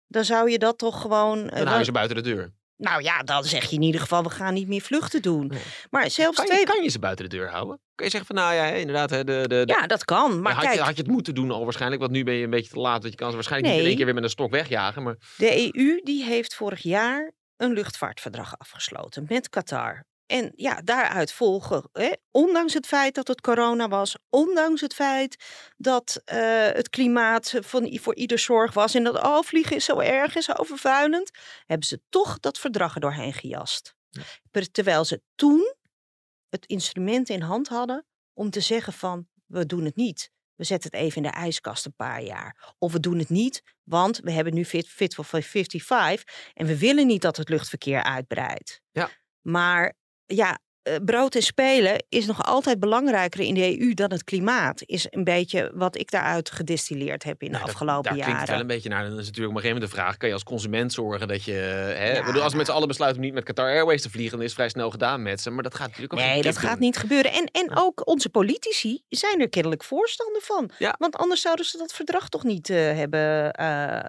dan 0.07 0.25
zou 0.25 0.49
je 0.51 0.59
dat 0.59 0.77
toch 0.77 1.01
gewoon. 1.01 1.37
eh, 1.37 1.43
dan 1.49 1.51
hou 1.57 1.69
dan- 1.69 1.79
je 1.79 1.83
ze 1.85 1.91
buiten 1.91 2.15
de 2.15 2.21
deur. 2.21 2.53
Nou 2.77 3.01
ja, 3.03 3.19
dan 3.23 3.43
zeg 3.43 3.69
je 3.69 3.75
in 3.75 3.81
ieder 3.81 4.01
geval, 4.01 4.23
we 4.23 4.29
gaan 4.29 4.53
niet 4.53 4.67
meer 4.67 4.81
vluchten 4.81 5.21
doen. 5.21 5.47
Nee. 5.47 5.61
Maar 5.89 6.09
zelfs 6.09 6.37
Kan 6.37 6.45
je, 6.45 6.51
twee. 6.51 6.65
kan 6.65 6.83
je 6.83 6.89
ze 6.89 6.99
buiten 6.99 7.29
de 7.29 7.35
deur 7.37 7.49
houden? 7.49 7.79
Kun 7.95 8.05
je 8.05 8.11
zeggen 8.11 8.35
van, 8.35 8.43
nou 8.43 8.55
ja, 8.55 8.65
inderdaad, 8.65 9.09
de, 9.09 9.23
de, 9.23 9.45
de- 9.47 9.63
Ja, 9.65 9.87
dat 9.87 10.05
kan. 10.05 10.41
Maar 10.41 10.53
had, 10.53 10.63
kijk, 10.63 10.75
je, 10.75 10.81
had 10.81 10.95
je 10.95 11.01
het 11.01 11.11
moeten 11.11 11.35
doen 11.35 11.51
al 11.51 11.63
waarschijnlijk, 11.63 12.01
want 12.01 12.13
nu 12.13 12.23
ben 12.23 12.33
je 12.33 12.43
een 12.43 12.49
beetje 12.49 12.71
te 12.71 12.79
laat. 12.79 12.99
Want 13.01 13.11
je 13.13 13.19
kan 13.19 13.29
ze 13.29 13.35
waarschijnlijk 13.35 13.71
niet 13.73 13.81
in 13.81 13.87
één 13.87 13.95
keer 13.97 14.05
weer 14.05 14.13
met 14.13 14.23
een 14.23 14.29
stok 14.29 14.51
wegjagen. 14.51 15.03
Maar 15.03 15.15
De 15.37 15.71
EU 15.75 16.01
die 16.03 16.23
heeft 16.23 16.55
vorig 16.55 16.81
jaar 16.81 17.31
een 17.57 17.73
luchtvaartverdrag 17.73 18.57
afgesloten 18.57 19.25
met 19.27 19.49
Qatar. 19.49 20.03
En 20.25 20.51
ja, 20.55 20.81
daaruit 20.81 21.31
volgen, 21.31 21.89
hè, 21.91 22.11
ondanks 22.31 22.73
het 22.73 22.85
feit 22.85 23.15
dat 23.15 23.27
het 23.27 23.41
corona 23.41 23.87
was, 23.87 24.17
ondanks 24.29 24.81
het 24.81 24.93
feit 24.93 25.43
dat 25.77 26.21
eh, 26.25 26.37
het 26.67 26.89
klimaat 26.89 27.53
van, 27.59 27.97
voor 28.01 28.15
ieder 28.15 28.39
zorg 28.39 28.73
was 28.73 28.95
en 28.95 29.03
dat 29.03 29.23
oh, 29.23 29.41
vliegen 29.41 29.75
is 29.75 29.85
zo 29.85 29.99
erg 29.99 30.35
en 30.35 30.41
zo 30.41 30.53
vervuilend, 30.57 31.31
hebben 31.65 31.87
ze 31.87 32.01
toch 32.09 32.39
dat 32.39 32.59
verdrag 32.59 32.95
er 32.95 33.01
doorheen 33.01 33.33
gejast. 33.33 33.95
Terwijl 34.71 35.05
ze 35.05 35.21
toen 35.35 35.75
het 36.49 36.65
instrument 36.65 37.29
in 37.29 37.41
hand 37.41 37.67
hadden 37.67 38.05
om 38.33 38.49
te 38.49 38.59
zeggen 38.59 38.93
van 38.93 39.27
we 39.45 39.65
doen 39.65 39.85
het 39.85 39.95
niet. 39.95 40.31
We 40.55 40.63
zetten 40.63 40.91
het 40.91 40.99
even 40.99 41.17
in 41.17 41.31
de 41.31 41.37
ijskast 41.37 41.85
een 41.85 41.95
paar 41.95 42.23
jaar. 42.23 42.75
Of 42.77 42.91
we 42.91 42.99
doen 42.99 43.19
het 43.19 43.29
niet, 43.29 43.61
want 43.83 44.19
we 44.19 44.31
hebben 44.31 44.53
nu 44.53 44.65
Fit, 44.65 44.87
fit 44.87 45.13
for 45.13 45.25
55 45.25 46.23
en 46.53 46.65
we 46.65 46.77
willen 46.77 47.07
niet 47.07 47.21
dat 47.21 47.37
het 47.37 47.49
luchtverkeer 47.49 48.03
uitbreidt. 48.03 48.81
Ja. 48.91 49.09
Maar 49.41 49.93
ja, 50.25 50.59
eh, 50.81 50.95
brood 51.05 51.35
en 51.35 51.41
spelen 51.41 52.03
is 52.09 52.25
nog 52.25 52.43
altijd 52.43 52.79
belangrijker 52.79 53.39
in 53.39 53.53
de 53.53 53.79
EU 53.79 53.93
dan 53.93 54.11
het 54.11 54.23
klimaat. 54.23 54.81
Is 54.85 55.07
een 55.09 55.23
beetje 55.23 55.71
wat 55.73 55.97
ik 55.97 56.11
daaruit 56.11 56.51
gedistilleerd 56.51 57.23
heb 57.23 57.41
in 57.41 57.47
de 57.47 57.53
Nou, 57.53 57.65
dat- 57.65 57.73
afgelopen 57.73 58.03
daar 58.03 58.13
klinkt 58.13 58.29
wel 58.37 58.45
jaren. 58.45 58.59
een 58.61 58.67
beetje 58.67 58.89
naar. 58.89 59.03
Dan 59.09 59.19
is 59.19 59.25
natuurlijk 59.25 59.49
op 59.49 59.55
een 59.55 59.61
gegeven 59.61 59.73
moment 59.81 59.91
de 59.91 59.97
vraag: 59.97 60.17
kan 60.17 60.27
je 60.27 60.33
als 60.33 60.43
consument 60.43 60.93
zorgen 60.93 61.27
dat 61.27 61.43
je. 61.43 61.51
Hè, 61.51 62.13
Ja, 62.15 62.23
bedoel, 62.23 62.41
als 62.41 62.51
we 62.51 62.57
met 62.57 62.67
z'n 62.67 62.71
allen 62.71 62.87
besluiten 62.87 63.19
om 63.21 63.25
niet 63.25 63.35
met 63.35 63.43
Qatar 63.43 63.65
Airways 63.69 64.01
te 64.01 64.09
vliegen, 64.09 64.31
dan 64.31 64.39
is 64.41 64.45
het 64.45 64.55
vrij 64.55 64.69
snel 64.69 64.89
gedaan 64.89 65.21
met 65.21 65.41
ze. 65.41 65.49
Maar 65.49 65.63
dat 65.63 65.75
gaat 65.75 65.87
natuurlijk 65.87 66.13
ook 66.13 66.19
Nee, 66.19 66.41
dat 66.41 66.57
gaat 66.57 66.79
niet 66.79 66.97
gebeuren. 66.97 67.31
En, 67.31 67.45
en 67.51 67.65
Ja. 67.69 67.81
ook 67.81 68.07
onze 68.07 68.29
politici 68.29 69.01
zijn 69.09 69.41
er 69.41 69.49
kennelijk 69.49 69.83
voorstander 69.83 70.41
van. 70.41 70.69
Ja. 70.77 70.95
Want 70.97 71.15
anders 71.15 71.41
zouden 71.41 71.65
ze 71.65 71.77
dat 71.77 71.93
verdrag 71.93 72.29
toch 72.29 72.43
niet 72.43 72.69
eh, 72.69 72.77
hebben 72.77 73.51
eh, 73.51 73.99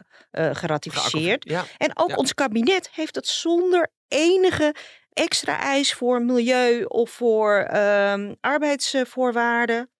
geratificeerd. 0.52 1.48
Ja, 1.48 1.64
En 1.78 1.90
ook 1.98 2.16
ons 2.18 2.34
kabinet 2.34 2.88
heeft 2.92 3.14
het 3.14 3.26
zonder 3.26 3.90
enige 4.08 4.74
extra 5.16 5.58
eis 5.58 5.94
voor 5.94 6.22
milieu 6.22 6.84
of 6.84 7.10
voor 7.10 7.56
ehm, 7.56 8.34
arbeidsvoorwaarden. 8.40 9.90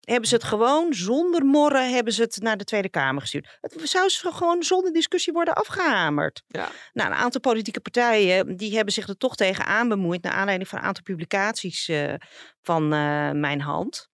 Hebben 0.00 0.28
ze 0.28 0.34
het 0.34 0.44
gewoon 0.44 0.94
zonder 0.94 1.44
morren 1.44 1.92
hebben 1.92 2.12
ze 2.12 2.22
het 2.22 2.40
naar 2.40 2.56
de 2.56 2.64
Tweede 2.64 2.88
Kamer 2.88 3.20
gestuurd. 3.20 3.58
Het 3.60 3.88
zou 3.88 4.08
ze 4.08 4.32
gewoon 4.32 4.62
zonder 4.62 4.92
discussie 4.92 5.32
worden 5.32 5.54
afgehamerd. 5.54 6.42
ja. 6.46 6.70
Nou, 6.92 7.10
een 7.10 7.16
aantal 7.16 7.40
politieke 7.40 7.80
partijen 7.80 8.56
die 8.56 8.74
hebben 8.76 8.94
zich 8.94 9.08
er 9.08 9.16
toch 9.16 9.36
tegen 9.36 9.66
aan 9.66 9.88
bemoeid 9.88 10.22
naar 10.22 10.32
aanleiding 10.32 10.68
van 10.68 10.78
een 10.78 10.84
aantal 10.84 11.02
publicaties 11.02 11.88
eh, 11.88 12.14
van 12.62 12.82
eh, 12.82 13.30
mijn 13.30 13.60
hand. 13.60 14.08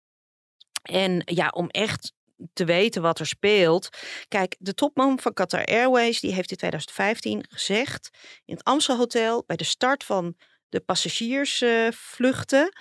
En 0.83 1.23
ja, 1.25 1.49
om 1.49 1.69
echt 1.69 2.13
te 2.53 2.64
weten 2.64 3.03
wat 3.03 3.18
er 3.18 3.27
speelt. 3.27 3.88
Kijk, 4.29 4.57
de 4.59 4.75
topman 4.75 5.20
van 5.20 5.33
Qatar 5.33 5.64
Airways 5.64 6.20
die 6.20 6.33
heeft 6.35 6.51
in 6.51 6.57
2015 6.57 7.44
gezegd 7.49 8.11
in 8.44 8.55
het 8.55 8.64
Amstel 8.64 8.97
Hotel 8.97 9.44
bij 9.47 9.57
de 9.57 9.64
start 9.64 10.05
van 10.05 10.37
de 10.68 10.81
passagiersvluchten. 10.81 12.73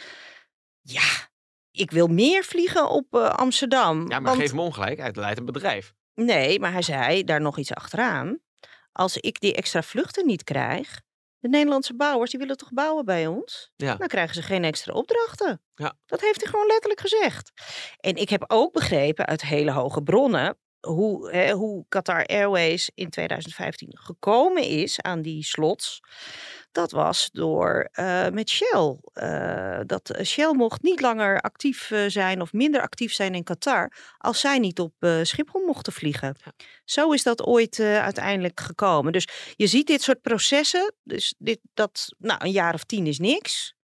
ja, 0.81 1.31
ik 1.71 1.91
wil 1.91 2.07
meer 2.07 2.43
vliegen 2.43 2.89
op 2.89 3.05
eh, 3.15 3.29
Amsterdam. 3.29 3.99
ja, 4.01 4.05
maar 4.19 4.21
want- 4.21 4.37
geef 4.41 4.49
hem 4.49 4.59
ongelijk. 4.59 4.99
Hij 4.99 5.11
leidt 5.13 5.39
een 5.39 5.45
bedrijf. 5.45 5.93
Nee, 6.13 6.59
maar 6.59 6.71
hij 6.71 6.81
zei 6.81 7.23
daar 7.23 7.41
nog 7.41 7.57
iets 7.57 7.73
achteraan. 7.73 8.39
Als 8.91 9.17
ik 9.17 9.39
die 9.39 9.55
extra 9.55 9.81
vluchten 9.83 10.25
niet 10.25 10.43
krijg, 10.43 11.01
de 11.43 11.49
Nederlandse 11.49 11.95
bouwers 11.95 12.31
die 12.31 12.39
willen 12.39 12.57
toch 12.57 12.71
bouwen 12.71 13.05
bij 13.05 13.27
ons? 13.27 13.71
Ja. 13.75 13.95
Dan 13.95 14.07
krijgen 14.07 14.35
ze 14.35 14.41
geen 14.41 14.63
extra 14.63 14.93
opdrachten. 14.93 15.61
Ja. 15.75 15.93
Dat 16.05 16.21
heeft 16.21 16.41
hij 16.41 16.49
gewoon 16.49 16.67
letterlijk 16.67 17.01
gezegd. 17.01 17.51
En 17.97 18.15
ik 18.15 18.29
heb 18.29 18.43
ook 18.47 18.73
begrepen 18.73 19.25
uit 19.25 19.41
hele 19.41 19.71
hoge 19.71 20.03
bronnen 20.03 20.57
hoe, 20.79 21.31
hè, 21.31 21.51
hoe 21.51 21.85
Qatar 21.89 22.25
Airways 22.25 22.91
in 22.95 23.09
2015 23.09 23.89
gekomen 23.93 24.63
is 24.63 25.01
aan 25.01 25.21
die 25.21 25.43
slots. 25.43 25.99
Dat 26.73 26.91
was 26.91 27.29
door 27.31 27.89
eh, 27.91 28.29
met 28.29 28.49
Shell. 28.49 28.97
eh, 29.13 29.79
dat 29.85 30.09
eh, 30.09 30.25
Shell 30.25 30.53
mocht 30.53 30.81
niet 30.81 31.01
langer 31.01 31.41
actief 31.41 31.91
zijn 32.07 32.41
of 32.41 32.53
minder 32.53 32.81
actief 32.81 33.13
zijn 33.13 33.35
in 33.35 33.43
Qatar 33.43 33.93
als 34.17 34.39
zij 34.39 34.59
niet 34.59 34.79
op 34.79 34.93
Schiphol 35.23 35.65
mochten 35.65 35.93
vliegen. 35.93 36.35
Zo 36.85 37.11
is 37.11 37.23
dat 37.23 37.45
ooit 37.45 37.79
uiteindelijk 37.79 38.59
gekomen. 38.59 39.11
Dus 39.11 39.27
je 39.55 39.67
ziet 39.67 39.87
dit 39.87 40.01
soort 40.01 40.21
processen. 40.21 40.93
Dus 41.03 41.35
dit, 41.37 41.59
dat, 41.73 42.13
nou, 42.17 42.45
een 42.45 42.51
jaar 42.51 42.73
of 42.73 42.83
tien 42.83 43.07
is 43.07 43.19
niks. 43.19 43.75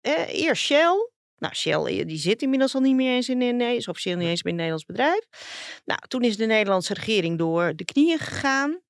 Eh, 0.00 0.28
eerst 0.28 0.62
Shell. 0.62 1.10
Nou, 1.36 1.54
Shell 1.54 2.04
die 2.04 2.18
zit 2.18 2.42
inmiddels 2.42 2.74
al 2.74 2.80
niet 2.80 2.94
meer 2.94 3.14
eens 3.14 3.28
in, 3.28 3.42
in 3.42 3.60
is 3.60 3.88
officieel 3.88 4.16
niet 4.16 4.28
eens 4.28 4.42
meer 4.42 4.52
een 4.52 4.58
Nederlands 4.58 4.86
bedrijf. 4.86 5.24
Nou, 5.84 6.00
toen 6.08 6.22
is 6.22 6.36
de 6.36 6.46
Nederlandse 6.46 6.94
regering 6.94 7.38
door 7.38 7.76
de 7.76 7.84
knieën 7.84 8.18
gegaan. 8.18 8.80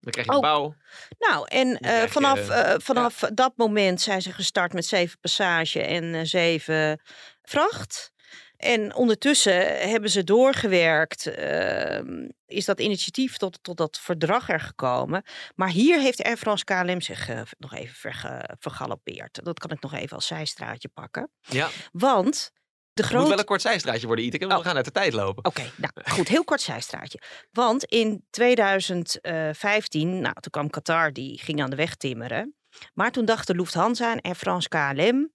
Dan 0.00 0.12
krijg 0.12 0.26
je 0.26 0.32
Oh. 0.32 0.40
bouw. 0.40 0.74
Nou, 1.18 1.46
en 1.48 1.78
eh, 1.78 2.02
je, 2.02 2.08
vanaf, 2.08 2.48
eh, 2.48 2.72
eh, 2.72 2.80
vanaf 2.80 3.18
dat 3.34 3.52
moment 3.56 4.00
zijn 4.00 4.22
ze 4.22 4.32
gestart 4.32 4.72
met 4.72 4.86
zeven 4.86 5.18
passage 5.20 5.82
en 5.82 6.26
zeven 6.26 7.00
vracht. 7.42 8.12
En 8.56 8.94
ondertussen 8.94 9.88
hebben 9.90 10.10
ze 10.10 10.24
doorgewerkt, 10.24 11.26
ehm, 11.26 12.28
is 12.46 12.64
dat 12.64 12.80
initiatief 12.80 13.36
tot, 13.36 13.58
tot 13.62 13.76
dat 13.76 13.98
verdrag 13.98 14.48
er 14.48 14.60
gekomen. 14.60 15.22
Maar 15.54 15.68
hier 15.68 16.00
heeft 16.00 16.22
Air 16.22 16.36
France 16.36 16.64
KLM 16.64 17.00
zich 17.00 17.28
nog 17.58 17.74
even 17.74 18.14
vergalopeerd. 18.58 19.44
Dat 19.44 19.58
kan 19.58 19.70
ik 19.70 19.80
nog 19.80 19.94
even 19.94 20.16
als 20.16 20.26
zijstraatje 20.26 20.88
pakken. 20.88 21.30
Ja. 21.40 21.68
Want 21.92 22.52
de 22.92 23.02
Het 23.02 23.12
moet 23.12 23.28
wel 23.28 23.38
een 23.38 23.44
kort 23.44 23.62
zijstraatje 23.62 24.06
worden, 24.06 24.24
Iteke. 24.24 24.46
want 24.46 24.58
Oh. 24.58 24.62
We 24.62 24.68
gaan 24.68 24.76
uit 24.76 24.84
de 24.84 24.92
tijd 24.92 25.12
lopen. 25.12 25.44
Oké, 25.44 25.70
nou 25.76 25.92
goed, 26.04 26.28
heel 26.28 26.44
kort 26.44 26.60
zijstraatje. 26.60 27.20
Want 27.50 27.84
in 27.84 28.24
2015, 28.30 30.20
nou, 30.20 30.34
toen 30.40 30.50
kwam 30.50 30.70
Qatar, 30.70 31.12
die 31.12 31.38
ging 31.38 31.62
aan 31.62 31.70
de 31.70 31.76
weg 31.76 31.96
timmeren. 31.96 32.54
Maar 32.94 33.12
toen 33.12 33.24
dachten 33.24 33.56
Lufthansa 33.56 34.12
en 34.12 34.20
Air 34.20 34.34
France 34.34 34.68
KLM 34.68 35.30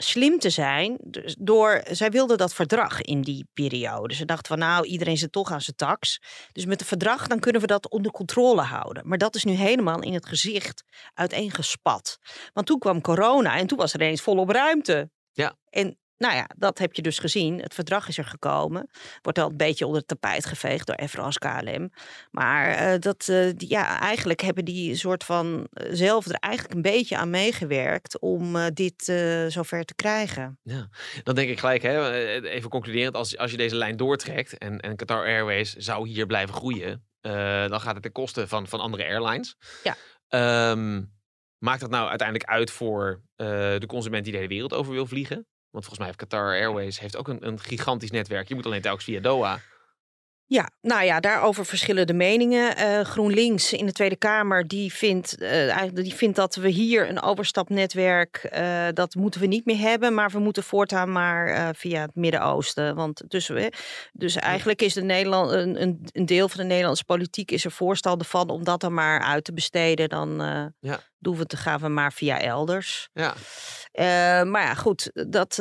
slim 0.00 0.38
te 0.38 0.50
zijn. 0.50 0.98
Dus 1.00 1.36
door, 1.38 1.82
zij 1.90 2.10
wilden 2.10 2.38
dat 2.38 2.54
verdrag 2.54 3.00
in 3.00 3.22
die 3.22 3.48
periode. 3.52 4.14
Ze 4.14 4.24
dachten 4.24 4.46
van 4.46 4.58
nou, 4.58 4.86
iedereen 4.86 5.16
zit 5.16 5.32
toch 5.32 5.52
aan 5.52 5.60
zijn 5.60 5.76
tax. 5.76 6.20
Dus 6.52 6.64
met 6.64 6.78
het 6.78 6.88
verdrag 6.88 7.26
dan 7.26 7.38
kunnen 7.38 7.60
we 7.60 7.66
dat 7.66 7.90
onder 7.90 8.12
controle 8.12 8.62
houden. 8.62 9.08
Maar 9.08 9.18
dat 9.18 9.34
is 9.34 9.44
nu 9.44 9.52
helemaal 9.52 10.02
in 10.02 10.14
het 10.14 10.26
gezicht 10.26 10.84
uiteengespat. 11.14 12.18
Want 12.52 12.66
toen 12.66 12.78
kwam 12.78 13.00
corona 13.00 13.56
en 13.56 13.66
toen 13.66 13.78
was 13.78 13.92
er 13.92 14.00
ineens 14.00 14.22
volop 14.22 14.50
ruimte. 14.50 15.10
Ja. 15.32 15.56
En 15.70 15.98
nou 16.18 16.34
ja, 16.34 16.48
dat 16.56 16.78
heb 16.78 16.94
je 16.94 17.02
dus 17.02 17.18
gezien. 17.18 17.60
Het 17.60 17.74
verdrag 17.74 18.08
is 18.08 18.18
er 18.18 18.24
gekomen. 18.24 18.90
Wordt 19.22 19.38
al 19.38 19.50
een 19.50 19.56
beetje 19.56 19.84
onder 19.84 20.00
het 20.00 20.08
tapijt 20.08 20.46
geveegd 20.46 20.86
door 20.86 21.08
France 21.08 21.38
KLM. 21.38 21.90
Maar 22.30 22.68
eh, 22.68 22.98
dat, 22.98 23.28
eh, 23.28 23.48
die, 23.56 23.70
ja, 23.70 24.00
eigenlijk 24.00 24.40
hebben 24.40 24.64
die 24.64 24.94
soort 24.94 25.24
van 25.24 25.66
eh, 25.72 25.88
zelf 25.92 26.26
er 26.26 26.34
eigenlijk 26.34 26.74
een 26.74 26.82
beetje 26.82 27.16
aan 27.16 27.30
meegewerkt 27.30 28.18
om 28.18 28.56
dit 28.74 29.04
zover 29.48 29.84
te 29.84 29.94
krijgen. 29.94 30.58
Dan 31.22 31.34
denk 31.34 31.50
ik 31.50 31.58
gelijk, 31.58 31.82
hè, 31.82 32.40
even 32.40 32.70
concluderend, 32.70 33.14
als, 33.14 33.36
als 33.36 33.50
je 33.50 33.56
deze 33.56 33.76
lijn 33.76 33.96
doortrekt 33.96 34.58
en, 34.58 34.80
en 34.80 34.96
Qatar 34.96 35.24
Airways 35.24 35.72
zou 35.72 36.08
hier 36.08 36.26
blijven 36.26 36.54
groeien. 36.54 37.06
dan 37.20 37.80
gaat 37.80 37.94
het 37.94 38.02
ten 38.02 38.12
koste 38.12 38.48
van, 38.48 38.66
van 38.66 38.80
andere 38.80 39.04
airlines. 39.04 39.56
Ja. 39.82 39.96
Ehm, 40.28 41.02
maakt 41.58 41.80
dat 41.80 41.90
nou 41.90 42.08
uiteindelijk 42.08 42.50
uit 42.50 42.70
voor 42.70 43.22
de 43.36 43.86
consument 43.86 44.24
die 44.24 44.32
de 44.32 44.38
hele 44.38 44.52
wereld 44.52 44.74
over 44.74 44.92
wil 44.92 45.06
vliegen? 45.06 45.46
Want 45.70 45.84
volgens 45.84 45.98
mij 45.98 46.06
heeft 46.06 46.18
Qatar 46.18 46.52
Airways 46.52 47.00
heeft 47.00 47.16
ook 47.16 47.28
een, 47.28 47.46
een 47.46 47.60
gigantisch 47.60 48.10
netwerk. 48.10 48.48
Je 48.48 48.54
moet 48.54 48.66
alleen 48.66 48.80
telkens 48.80 49.04
via 49.04 49.20
Doha. 49.20 49.60
Ja, 50.50 50.70
nou 50.80 51.04
ja, 51.04 51.20
daarover 51.20 51.66
verschillen 51.66 52.06
de 52.06 52.14
meningen. 52.14 52.76
Eh, 52.76 53.00
GroenLinks 53.00 53.72
in 53.72 53.86
de 53.86 53.92
Tweede 53.92 54.16
Kamer 54.16 54.68
die 54.68 54.92
vindt, 54.92 55.42
eigenlijk, 55.42 55.96
die 55.96 56.14
vindt 56.14 56.36
dat 56.36 56.54
we 56.54 56.68
hier 56.68 57.08
een 57.08 57.22
overstapnetwerk, 57.22 58.36
eh, 58.36 58.86
dat 58.94 59.14
moeten 59.14 59.40
we 59.40 59.46
niet 59.46 59.64
meer 59.64 59.78
hebben, 59.78 60.14
maar 60.14 60.30
we 60.30 60.38
moeten 60.38 60.62
voortaan 60.62 61.12
maar 61.12 61.74
via 61.74 62.00
het 62.00 62.14
Midden-Oosten. 62.14 62.94
Want 62.94 63.22
dus, 63.28 63.48
we, 63.48 63.72
dus 64.12 64.36
eigenlijk 64.36 64.82
is 64.82 64.94
de 64.94 65.02
Nederland, 65.02 65.50
een, 65.50 65.82
een, 66.12 66.26
deel 66.26 66.48
van 66.48 66.60
de 66.60 66.66
Nederlandse 66.66 67.04
politiek 67.04 67.50
is 67.50 67.64
er 67.64 67.70
voorstander 67.70 68.26
van 68.26 68.48
om 68.50 68.64
dat 68.64 68.80
dan 68.80 68.94
maar 68.94 69.22
uit 69.22 69.44
te 69.44 69.52
besteden. 69.52 70.08
Dan 70.08 70.36
Ja. 70.80 71.00
doen 71.18 71.34
we 71.34 71.42
het, 71.42 71.56
gaan 71.56 71.80
we 71.80 71.88
maar 71.88 72.12
via 72.12 72.40
elders. 72.40 73.08
Ja. 73.12 73.34
Maar 74.44 74.62
ja, 74.62 74.74
goed, 74.74 75.10
dat, 75.12 75.54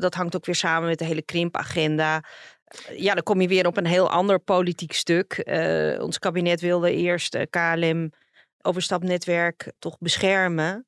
dat 0.00 0.14
hangt 0.14 0.36
ook 0.36 0.46
weer 0.46 0.54
samen 0.54 0.88
met 0.88 0.98
de 0.98 1.04
hele 1.04 1.22
krimpagenda. 1.22 2.22
Ja, 2.96 3.14
dan 3.14 3.22
kom 3.22 3.40
je 3.40 3.48
weer 3.48 3.66
op 3.66 3.76
een 3.76 3.86
heel 3.86 4.10
ander 4.10 4.38
politiek 4.38 4.92
stuk. 4.92 5.32
Eh, 5.32 6.02
ons 6.02 6.18
kabinet 6.18 6.60
wilde 6.60 6.94
eerst 6.94 7.34
eh, 7.34 7.46
KLM 7.50 8.12
overstapnetwerk 8.62 9.72
toch 9.78 9.98
beschermen. 9.98 10.86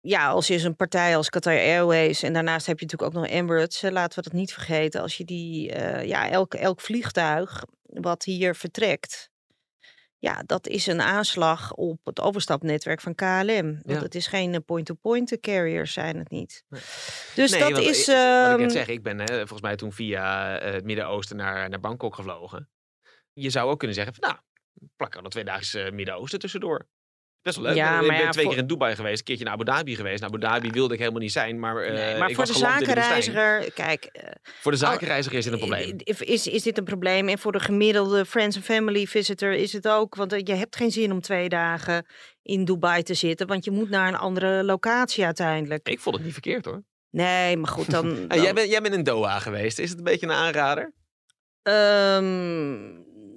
Ja, 0.00 0.28
als 0.28 0.46
je 0.46 0.58
zo'n 0.58 0.76
partij 0.76 1.16
als 1.16 1.28
Qatar 1.28 1.58
Airways 1.58 2.22
en 2.22 2.32
daarnaast 2.32 2.66
heb 2.66 2.78
je 2.78 2.84
natuurlijk 2.84 3.16
ook 3.16 3.22
nog 3.22 3.32
Emirates, 3.32 3.82
eh, 3.82 3.90
laten 3.90 4.22
we 4.22 4.30
dat 4.30 4.38
niet 4.38 4.52
vergeten. 4.52 5.00
Als 5.00 5.16
je 5.16 5.24
die, 5.24 5.74
ja, 6.06 6.30
elk, 6.30 6.54
elk 6.54 6.80
vliegtuig 6.80 7.64
wat 7.82 8.24
hier 8.24 8.54
vertrekt, 8.54 9.29
ja, 10.22 10.42
dat 10.46 10.66
is 10.66 10.86
een 10.86 11.00
aanslag 11.00 11.72
op 11.72 11.98
het 12.04 12.20
overstapnetwerk 12.20 13.00
van 13.00 13.14
KLM. 13.14 13.72
Want 13.72 13.82
Ja. 13.84 14.02
het 14.02 14.14
is 14.14 14.26
geen 14.26 14.54
eh, 14.54 14.60
point-to-point 14.66 15.40
carriers, 15.40 15.92
zijn 15.92 16.18
het 16.18 16.30
niet. 16.30 16.64
Nee. 16.68 16.80
Dus 17.34 17.50
Nee, 17.50 17.60
dat 17.60 17.70
want, 17.72 17.84
is. 17.84 18.08
eh, 18.08 18.14
Wat 18.14 18.44
ik 18.46 18.50
ehm, 18.52 18.60
net 18.60 18.72
zeg, 18.72 18.88
ik 18.88 19.02
ben 19.02 19.18
hè, 19.18 19.36
volgens 19.36 19.60
mij 19.60 19.76
toen 19.76 19.92
via 19.92 20.58
eh, 20.58 20.72
het 20.72 20.84
Midden-Oosten 20.84 21.36
naar, 21.36 21.68
naar 21.68 21.80
Bangkok 21.80 22.14
gevlogen. 22.14 22.68
Je 23.32 23.50
zou 23.50 23.70
ook 23.70 23.78
kunnen 23.78 23.96
zeggen 23.96 24.14
van 24.14 24.28
nou, 24.28 24.40
plak 24.96 25.12
dan 25.12 25.28
twee 25.28 25.44
dagen 25.44 25.94
Midden-Oosten 25.94 26.38
tussendoor. 26.38 26.86
Best 27.42 27.56
wel 27.56 27.66
leuk. 27.66 27.76
Ja, 27.76 28.00
ik 28.00 28.06
ben 28.06 28.16
ja, 28.16 28.30
twee 28.30 28.44
voor- 28.44 28.52
keer 28.52 28.62
in 28.62 28.68
Dubai 28.68 28.94
geweest, 28.94 29.18
een 29.18 29.24
keertje 29.24 29.44
naar 29.44 29.52
Abu 29.54 29.64
Dhabi 29.64 29.96
geweest. 29.96 30.20
Naar 30.20 30.28
Abu 30.28 30.40
Dhabi 30.40 30.70
wilde 30.70 30.92
ik 30.94 30.98
helemaal 31.00 31.20
niet 31.20 31.32
zijn, 31.32 31.58
maar, 31.58 31.76
eh, 31.82 31.92
nee, 31.92 32.18
maar 32.18 32.28
ik 32.28 32.34
voor 32.36 32.46
was 32.46 32.54
de 32.54 32.60
zakenreiziger, 32.62 33.72
kijk, 33.72 34.04
eh, 34.04 34.28
Voor 34.42 34.72
de 34.72 34.84
al- 34.84 34.90
zakenreiziger 34.90 35.38
is 35.38 35.44
dit 35.44 35.52
een 35.52 35.58
probleem. 35.58 35.96
Is, 36.04 36.46
is, 36.46 36.62
dit 36.62 36.78
een 36.78 36.84
probleem? 36.84 37.28
En 37.28 37.38
voor 37.38 37.52
de 37.52 37.60
gemiddelde 37.60 38.24
friends 38.26 38.56
and 38.56 38.64
family 38.64 39.06
visitor 39.06 39.52
is 39.52 39.72
het 39.72 39.88
ook. 39.88 40.14
Want 40.14 40.32
eh, 40.32 40.40
je 40.44 40.54
hebt 40.54 40.76
geen 40.76 40.90
zin 40.90 41.12
om 41.12 41.20
twee 41.20 41.48
dagen 41.48 42.06
in 42.42 42.64
Dubai 42.64 43.02
te 43.02 43.14
zitten. 43.14 43.46
Want 43.46 43.64
je 43.64 43.70
moet 43.70 43.90
naar 43.90 44.08
een 44.08 44.16
andere 44.18 44.64
locatie 44.64 45.24
uiteindelijk. 45.24 45.88
Ik 45.88 46.00
vond 46.00 46.14
het 46.14 46.24
niet 46.24 46.32
verkeerd 46.32 46.64
hoor. 46.64 46.82
Nee, 47.10 47.56
maar 47.56 47.70
goed, 47.70 47.90
dan... 47.90 48.08
Dan- 48.28 48.42
jij, 48.42 48.52
bent, 48.54 48.70
jij 48.70 48.80
bent 48.80 48.94
in 48.94 49.02
Doha 49.02 49.38
geweest. 49.38 49.78
Is 49.78 49.88
het 49.88 49.98
een 49.98 50.04
beetje 50.04 50.26
een 50.26 50.32
aanrader? 50.32 50.92
Ehm, 51.62 52.90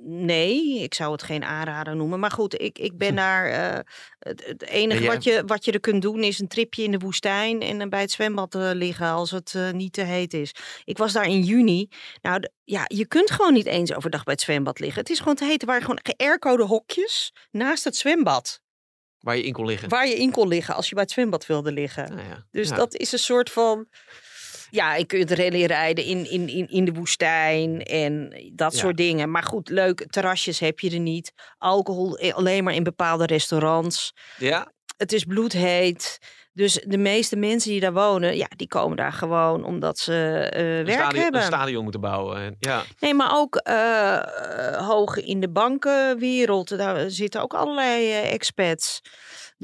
nee, 0.05 0.79
ik 0.79 0.93
zou 0.93 1.11
het 1.11 1.23
geen 1.23 1.43
aanrader 1.43 1.95
noemen. 1.95 2.19
Maar 2.19 2.31
goed, 2.31 2.61
ik, 2.61 2.79
ik 2.79 2.97
ben 2.97 3.15
daar. 3.15 3.45
eh, 3.47 3.79
het, 4.19 4.45
het 4.45 4.61
enige 4.61 5.05
wat, 5.05 5.23
je, 5.23 5.43
wat 5.45 5.65
je 5.65 5.71
er 5.71 5.79
kunt 5.79 6.01
doen 6.01 6.23
is 6.23 6.39
een 6.39 6.47
tripje 6.47 6.83
in 6.83 6.91
de 6.91 6.97
woestijn 6.97 7.61
en 7.61 7.77
dan 7.79 7.89
bij 7.89 8.01
het 8.01 8.11
zwembad 8.11 8.55
eh, 8.55 8.69
liggen 8.73 9.07
als 9.07 9.31
het 9.31 9.53
eh, 9.55 9.71
niet 9.71 9.93
te 9.93 10.01
heet 10.01 10.33
is. 10.33 10.51
Ik 10.83 10.97
was 10.97 11.13
daar 11.13 11.25
in 11.27 11.41
juni. 11.41 11.87
Nou, 12.21 12.49
ja, 12.63 12.83
je 12.87 13.07
kunt 13.07 13.31
gewoon 13.31 13.53
niet 13.53 13.65
eens 13.65 13.93
overdag 13.93 14.23
bij 14.23 14.33
het 14.33 14.41
zwembad 14.43 14.79
liggen. 14.79 15.01
Het 15.01 15.09
is 15.09 15.19
gewoon 15.19 15.35
te 15.35 15.45
heet. 15.45 15.61
Er 15.61 15.67
waren 15.67 15.81
gewoon 15.81 15.99
geaircode 16.03 16.63
hokjes 16.63 17.33
naast 17.51 17.83
het 17.83 17.95
zwembad. 17.95 18.61
Waar 19.19 19.37
je 19.37 19.43
in 19.43 19.53
kon 19.53 19.65
liggen. 19.65 19.89
Waar 19.89 20.07
je 20.07 20.15
in 20.15 20.31
kon 20.31 20.47
liggen 20.47 20.75
als 20.75 20.87
je 20.89 20.93
bij 20.93 21.03
het 21.03 21.11
zwembad 21.11 21.45
wilde 21.45 21.71
liggen. 21.71 22.15
Nou 22.15 22.27
ja, 22.27 22.45
Dus 22.51 22.69
ja. 22.69 22.75
dat 22.75 22.95
is 22.95 23.11
een 23.11 23.19
soort 23.19 23.49
van. 23.49 23.87
Ja, 24.75 24.95
je 24.95 25.05
kunt 25.05 25.31
rally 25.31 25.65
rijden 25.65 26.05
in, 26.05 26.29
in, 26.29 26.47
in, 26.49 26.69
in 26.69 26.86
de 26.86 26.91
woestijn 26.93 27.83
en 27.83 28.29
dat 28.53 28.73
Ja. 28.73 28.79
soort 28.79 28.97
dingen. 28.97 29.31
Maar 29.31 29.43
goed, 29.43 29.69
leuk, 29.69 30.05
terrasjes 30.09 30.59
heb 30.59 30.79
je 30.79 30.89
er 30.91 30.99
niet. 30.99 31.31
Alcohol 31.57 32.17
eh, 32.17 32.33
alleen 32.33 32.63
maar 32.63 32.73
in 32.73 32.83
bepaalde 32.83 33.25
restaurants. 33.25 34.13
Ja? 34.38 34.71
Het 34.97 35.13
is 35.13 35.23
bloedheet. 35.23 36.17
Dus 36.53 36.73
de 36.88 36.97
meeste 36.97 37.36
mensen 37.36 37.71
die 37.71 37.79
daar 37.79 37.93
wonen, 37.93 38.38
ja, 38.38 38.47
die 38.55 38.67
komen 38.67 38.97
daar 38.97 39.13
gewoon 39.13 39.63
omdat 39.65 39.97
ze 39.99 40.13
eh, 40.53 40.77
Een 40.77 40.86
werk 40.86 40.99
stadion, 40.99 41.21
hebben. 41.21 41.41
een 41.41 41.47
stadion 41.47 41.83
moeten 41.83 42.01
bouwen. 42.01 42.55
Ja. 42.59 42.83
Nee, 42.99 43.13
maar 43.13 43.38
ook 43.38 43.55
eh, 43.55 44.17
hoog 44.88 45.17
in 45.17 45.39
de 45.39 45.49
bankenwereld. 45.49 46.77
Daar 46.77 47.09
zitten 47.09 47.41
ook 47.41 47.53
allerlei 47.53 48.12
eh, 48.12 48.33
expats. 48.33 49.01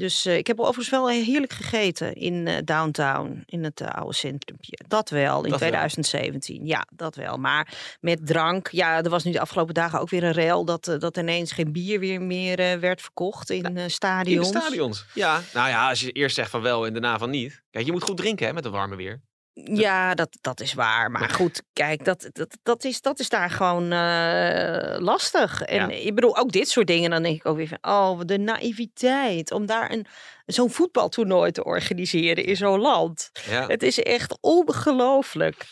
Dus 0.00 0.26
eh, 0.26 0.36
ik 0.36 0.46
heb 0.46 0.58
overigens 0.58 0.88
wel 0.88 1.08
heerlijk 1.08 1.52
gegeten 1.52 2.14
in 2.14 2.46
eh, 2.46 2.56
downtown, 2.64 3.42
in 3.46 3.64
het 3.64 3.80
eh, 3.80 3.88
oude 3.88 4.14
centrumpje. 4.14 4.78
Dat 4.88 5.10
wel, 5.10 5.44
in 5.44 5.50
Dat 5.50 5.60
wel. 5.60 5.68
2017. 5.68 6.66
Ja, 6.66 6.86
dat 6.92 7.14
wel. 7.14 7.36
Maar 7.36 7.96
met 8.00 8.26
drank, 8.26 8.68
ja, 8.68 9.02
er 9.02 9.10
was 9.10 9.24
nu 9.24 9.32
de 9.32 9.40
afgelopen 9.40 9.74
dagen 9.74 10.00
ook 10.00 10.10
weer 10.10 10.24
een 10.24 10.32
rel 10.32 10.64
dat, 10.64 10.96
dat 10.98 11.16
ineens 11.16 11.52
geen 11.52 11.72
bier 11.72 12.00
weer 12.00 12.22
meer 12.22 12.80
werd 12.80 13.00
verkocht 13.00 13.50
in 13.50 13.76
In 13.76 13.90
stadions. 13.90 14.50
de 14.52 14.58
stadions. 14.58 15.06
Ja, 15.14 15.40
nou 15.54 15.68
ja, 15.68 15.88
als 15.88 16.00
je 16.00 16.12
eerst 16.12 16.34
zegt 16.34 16.50
van 16.50 16.62
wel 16.62 16.86
en 16.86 16.92
daarna 16.92 17.18
van 17.18 17.30
niet. 17.30 17.62
Kijk, 17.70 17.86
je 17.86 17.92
moet 17.92 18.02
goed 18.02 18.16
drinken 18.16 18.46
hè, 18.46 18.52
met 18.52 18.64
het 18.64 18.72
warme 18.72 18.96
weer. 18.96 19.20
Ja, 19.64 20.14
dat, 20.14 20.38
dat 20.40 20.60
is 20.60 20.74
waar. 20.74 21.10
Maar 21.10 21.30
goed, 21.30 21.62
kijk, 21.72 22.04
dat, 22.04 22.28
dat, 22.32 22.58
dat, 22.62 22.84
is, 22.84 23.00
dat 23.00 23.18
is 23.18 23.28
daar 23.28 23.50
gewoon 23.50 23.92
eh, 23.92 25.00
lastig. 25.00 25.62
En 25.62 25.76
Ja. 25.76 25.88
ik 25.96 26.14
bedoel, 26.14 26.36
ook 26.36 26.52
dit 26.52 26.68
soort 26.68 26.86
dingen, 26.86 27.10
dan 27.10 27.22
denk 27.22 27.36
ik 27.36 27.46
ook 27.46 27.56
weer 27.56 27.68
van, 27.68 27.92
oh, 27.92 28.20
de 28.24 28.38
naïviteit 28.38 29.52
om 29.52 29.66
daar 29.66 29.90
een 29.90 30.06
zo'n 30.46 30.70
voetbaltoernooi 30.70 31.50
te 31.52 31.64
organiseren 31.64 32.44
in 32.44 32.56
zo'n 32.56 32.80
land. 32.80 33.30
Ja. 33.48 33.66
Het 33.66 33.82
is 33.82 33.98
echt 33.98 34.38
ongelooflijk. 34.40 35.66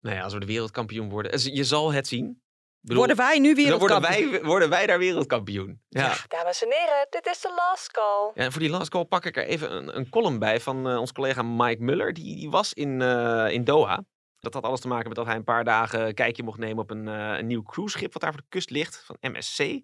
Nou 0.00 0.16
ja, 0.16 0.22
als 0.22 0.32
we 0.32 0.40
de 0.40 0.46
wereldkampioen 0.46 1.08
worden. 1.08 1.32
dus 1.32 1.44
Je 1.44 1.64
zal 1.64 1.92
het 1.92 2.06
zien. 2.06 2.42
Bedoel, 2.82 2.98
Worden 2.98 3.16
wij 3.16 3.38
nu 3.38 3.54
dan 3.54 3.78
worden 3.78 4.00
wereldkampioen? 4.00 4.30
wij, 4.30 4.42
worden 4.42 4.68
wij 4.68 4.86
daar 4.86 4.98
wereldkampioen. 4.98 5.80
Ja. 5.88 6.14
Dames 6.28 6.62
en 6.62 6.68
heren, 6.70 7.06
dit 7.10 7.26
is 7.26 7.40
de 7.40 7.52
last 7.56 7.90
call. 7.90 8.30
Ja, 8.34 8.42
en 8.44 8.52
voor 8.52 8.60
die 8.60 8.70
last 8.70 8.88
call 8.90 9.04
pak 9.04 9.24
ik 9.24 9.36
er 9.36 9.44
even 9.44 9.76
een, 9.76 9.96
een 9.96 10.08
column 10.08 10.38
bij 10.38 10.60
van 10.60 10.88
eh, 10.88 10.98
onze 10.98 11.12
collega 11.12 11.42
Mike 11.42 11.82
Muller. 11.82 12.12
Die, 12.12 12.36
die 12.36 12.50
was 12.50 12.72
in, 12.72 13.02
eh, 13.02 13.46
in 13.50 13.64
Doha. 13.64 14.04
Dat 14.40 14.54
had 14.54 14.62
alles 14.62 14.80
te 14.80 14.88
maken 14.88 15.08
met 15.08 15.16
dat 15.16 15.26
hij 15.26 15.36
een 15.36 15.44
paar 15.44 15.64
dagen 15.64 16.06
een 16.06 16.14
kijkje 16.14 16.42
mocht 16.42 16.58
nemen 16.58 16.82
op 16.82 16.90
een, 16.90 17.08
eh, 17.08 17.38
een 17.38 17.46
nieuw 17.46 17.62
cruiseschip 17.62 18.12
wat 18.12 18.22
daar 18.22 18.32
voor 18.32 18.40
de 18.40 18.46
kust 18.48 18.70
ligt, 18.70 19.02
van 19.06 19.16
MSC. 19.20 19.80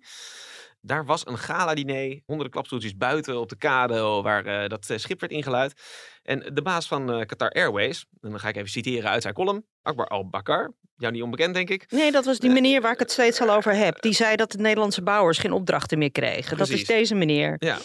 Daar 0.80 1.04
was 1.04 1.26
een 1.26 1.38
gala-diner, 1.38 2.20
honderden 2.24 2.52
klapstoeltjes 2.52 2.96
buiten 2.96 3.40
op 3.40 3.48
de 3.48 3.56
kade 3.56 4.00
waar 4.00 4.46
eh, 4.46 4.68
dat 4.68 4.90
eh, 4.90 4.98
schip 4.98 5.20
werd 5.20 5.32
ingeluid. 5.32 5.74
En 6.22 6.54
de 6.54 6.62
baas 6.62 6.88
van 6.88 7.26
Qatar 7.26 7.50
Airways, 7.50 8.06
en 8.20 8.30
dan 8.30 8.40
ga 8.40 8.48
ik 8.48 8.56
even 8.56 8.70
citeren 8.70 9.10
uit 9.10 9.22
zijn 9.22 9.34
column, 9.34 9.64
Akbar 9.82 10.06
al-Bakar, 10.06 10.72
jou 10.96 11.12
niet 11.12 11.22
onbekend 11.22 11.54
denk 11.54 11.70
ik. 11.70 11.90
Nee, 11.90 12.12
dat 12.12 12.24
was 12.24 12.38
die 12.38 12.50
meneer 12.50 12.80
waar 12.80 12.92
ik 12.92 12.98
het 12.98 13.10
steeds 13.10 13.40
al 13.40 13.50
over 13.50 13.74
heb. 13.74 14.02
Die 14.02 14.12
zei 14.12 14.36
dat 14.36 14.50
de 14.52 14.58
Nederlandse 14.58 15.02
bouwers 15.02 15.38
geen 15.38 15.52
opdrachten 15.52 15.98
meer 15.98 16.12
kregen. 16.12 16.56
Dat 16.56 16.68
is 16.68 16.84
deze 16.84 17.14
meneer. 17.14 17.56
Ja. 17.58 17.78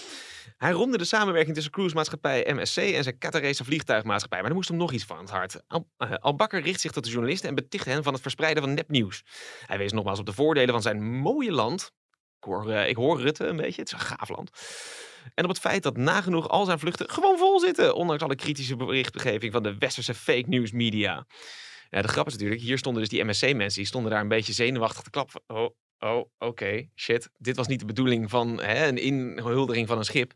Hij 0.57 0.71
romde 0.71 0.97
de 0.97 1.05
samenwerking 1.05 1.53
tussen 1.53 1.71
cruisemaatschappij 1.71 2.53
MSC 2.53 2.77
en 2.77 3.03
zijn 3.03 3.17
Qatarese 3.17 3.63
vliegtuigmaatschappij. 3.63 4.39
Maar 4.39 4.49
er 4.49 4.55
moest 4.55 4.69
hem 4.69 4.77
nog 4.77 4.91
iets 4.91 5.03
van 5.03 5.17
het 5.17 5.29
hart. 5.29 5.61
Al, 5.67 5.87
eh, 5.97 6.13
Al-Bakker 6.13 6.61
richt 6.61 6.81
zich 6.81 6.91
tot 6.91 7.03
de 7.03 7.09
journalisten 7.09 7.49
en 7.49 7.55
beticht 7.55 7.85
hen 7.85 8.03
van 8.03 8.13
het 8.13 8.21
verspreiden 8.21 8.63
van 8.63 8.73
nepnieuws. 8.73 9.23
Hij 9.65 9.77
wees 9.77 9.91
nogmaals 9.91 10.19
op 10.19 10.25
de 10.25 10.33
voordelen 10.33 10.71
van 10.73 10.81
zijn 10.81 11.03
mooie 11.03 11.51
land. 11.51 11.91
Ik 12.37 12.43
hoor, 12.43 12.69
eh, 12.69 12.89
ik 12.89 12.95
hoor 12.95 13.21
Rutte 13.21 13.45
een 13.45 13.55
beetje, 13.55 13.81
het 13.81 13.91
is 13.91 13.99
een 13.99 14.05
gaaf 14.05 14.29
land. 14.29 14.49
En 15.33 15.43
op 15.43 15.49
het 15.49 15.59
feit 15.59 15.83
dat 15.83 15.97
nagenoeg 15.97 16.49
al 16.49 16.65
zijn 16.65 16.79
vluchten 16.79 17.09
gewoon 17.09 17.37
vol 17.37 17.59
zitten. 17.59 17.95
Ondanks 17.95 18.23
alle 18.23 18.35
kritische 18.35 18.75
berichtgeving 18.75 19.51
van 19.51 19.63
de 19.63 19.77
westerse 19.77 20.13
fake 20.13 20.49
news 20.49 20.71
media. 20.71 21.25
Ja, 21.89 22.01
de 22.01 22.07
grap 22.07 22.27
is 22.27 22.33
natuurlijk, 22.33 22.61
hier 22.61 22.77
stonden 22.77 23.01
dus 23.01 23.11
die 23.11 23.23
MSC-mensen, 23.23 23.79
die 23.79 23.85
stonden 23.85 24.11
daar 24.11 24.21
een 24.21 24.27
beetje 24.27 24.53
zenuwachtig 24.53 25.03
te 25.03 25.25
van, 25.27 25.41
Oh, 25.47 25.75
oh, 26.09 26.25
oké, 26.39 26.87
shit. 26.95 27.29
Dit 27.37 27.55
was 27.55 27.67
niet 27.67 27.79
de 27.79 27.85
bedoeling 27.85 28.29
van 28.29 28.61
hè, 28.61 28.87
een 28.87 28.97
inhuldiging 28.97 29.87
van 29.87 29.97
een 29.97 30.03
schip. 30.05 30.33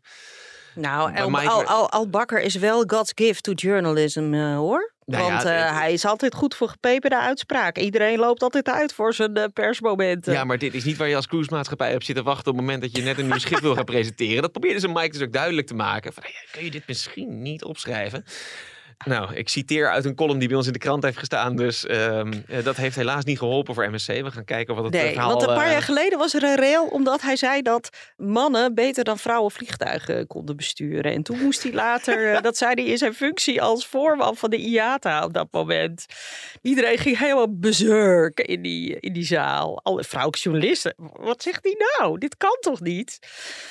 Nou, 0.74 1.16
Al, 1.16 1.30
Mike 1.30 1.48
Al, 1.48 1.56
werd- 1.56 1.68
Al, 1.68 1.90
Al 1.90 2.08
Bakker 2.08 2.40
is 2.40 2.54
wel 2.54 2.84
God's 2.86 3.12
gift 3.14 3.42
to 3.42 3.52
journalism, 3.52 4.34
eh, 4.34 4.56
hoor. 4.56 4.94
Nou 5.04 5.22
ja, 5.22 5.28
Want 5.28 5.42
het- 5.42 5.52
eh, 5.52 5.78
hij 5.78 5.92
is 5.92 6.04
altijd 6.04 6.34
goed 6.34 6.54
voor 6.54 6.68
gepeperde 6.68 7.18
uitspraken. 7.18 7.82
Iedereen 7.82 8.18
loopt 8.18 8.42
altijd 8.42 8.68
uit 8.68 8.92
voor 8.92 9.14
zijn 9.14 9.34
eh, 9.34 9.44
persmomenten. 9.52 10.32
Ja, 10.32 10.44
maar 10.44 10.58
dit 10.58 10.74
is 10.74 10.84
niet 10.84 10.96
waar 10.96 11.08
je 11.08 11.16
als 11.16 11.26
cruisemaatschappij 11.26 11.94
op 11.94 12.02
zit 12.02 12.16
te 12.16 12.22
wachten 12.22 12.50
op 12.52 12.56
het 12.56 12.66
moment 12.66 12.82
dat 12.82 12.96
je 12.96 13.02
net 13.02 13.18
een 13.18 13.26
nieuw 13.26 13.38
schip 13.38 13.58
wil 13.60 13.74
gaan 13.76 13.84
presenteren. 13.84 14.42
Dat 14.42 14.50
probeerde 14.52 14.80
ze 14.80 14.88
Mike 14.88 15.08
dus 15.10 15.22
ook 15.22 15.32
duidelijk 15.32 15.66
te 15.66 15.74
maken. 15.74 16.12
Van, 16.12 16.22
hey, 16.22 16.32
kun 16.52 16.64
je 16.64 16.70
dit 16.70 16.86
misschien 16.86 17.42
niet 17.42 17.64
opschrijven? 17.64 18.24
Nou, 19.04 19.34
ik 19.34 19.48
citeer 19.48 19.90
uit 19.90 20.04
een 20.04 20.14
column 20.14 20.38
die 20.38 20.48
bij 20.48 20.56
ons 20.56 20.66
in 20.66 20.72
de 20.72 20.78
krant 20.78 21.02
heeft 21.02 21.18
gestaan. 21.18 21.56
Dus 21.56 21.86
ehm, 21.86 22.32
eh, 22.48 22.64
dat 22.64 22.76
heeft 22.76 22.96
helaas 22.96 23.24
niet 23.24 23.38
geholpen 23.38 23.74
voor 23.74 23.90
MSC. 23.90 24.06
We 24.06 24.30
gaan 24.30 24.44
kijken 24.44 24.74
wat 24.74 24.84
het 24.84 24.92
Nee, 24.92 25.12
verhaal... 25.12 25.28
want 25.28 25.42
een 25.42 25.54
paar 25.54 25.64
eh, 25.64 25.72
jaar 25.72 25.82
geleden 25.82 26.18
was 26.18 26.34
er 26.34 26.42
een 26.42 26.56
rail 26.56 26.86
omdat 26.86 27.22
hij 27.22 27.36
zei 27.36 27.62
dat 27.62 27.88
mannen 28.16 28.74
beter 28.74 29.04
dan 29.04 29.18
vrouwen 29.18 29.50
vliegtuigen 29.50 30.26
konden 30.26 30.56
besturen. 30.56 31.12
En 31.12 31.22
toen 31.22 31.42
moest 31.42 31.62
hij 31.62 31.72
later, 31.72 32.34
eh, 32.34 32.42
dat 32.48 32.56
zei 32.56 32.74
hij 32.74 32.84
in 32.84 32.98
zijn 32.98 33.14
functie 33.14 33.62
als 33.62 33.86
voorman 33.86 34.36
van 34.36 34.50
de 34.50 34.56
IATA 34.56 35.24
op 35.24 35.32
dat 35.32 35.48
moment. 35.50 36.06
Iedereen 36.62 36.98
ging 36.98 37.18
helemaal 37.18 37.58
bezurk 37.58 38.40
in 38.40 38.62
die, 38.62 39.00
in 39.00 39.12
die 39.12 39.24
zaal. 39.24 39.80
Alle 39.82 40.04
vrouwelijke 40.04 40.48
journalisten. 40.48 40.94
Wat 41.12 41.42
zegt 41.42 41.64
hij 41.64 41.76
nou? 41.98 42.18
Dit 42.18 42.36
kan 42.36 42.56
toch 42.60 42.80
niet? 42.80 43.18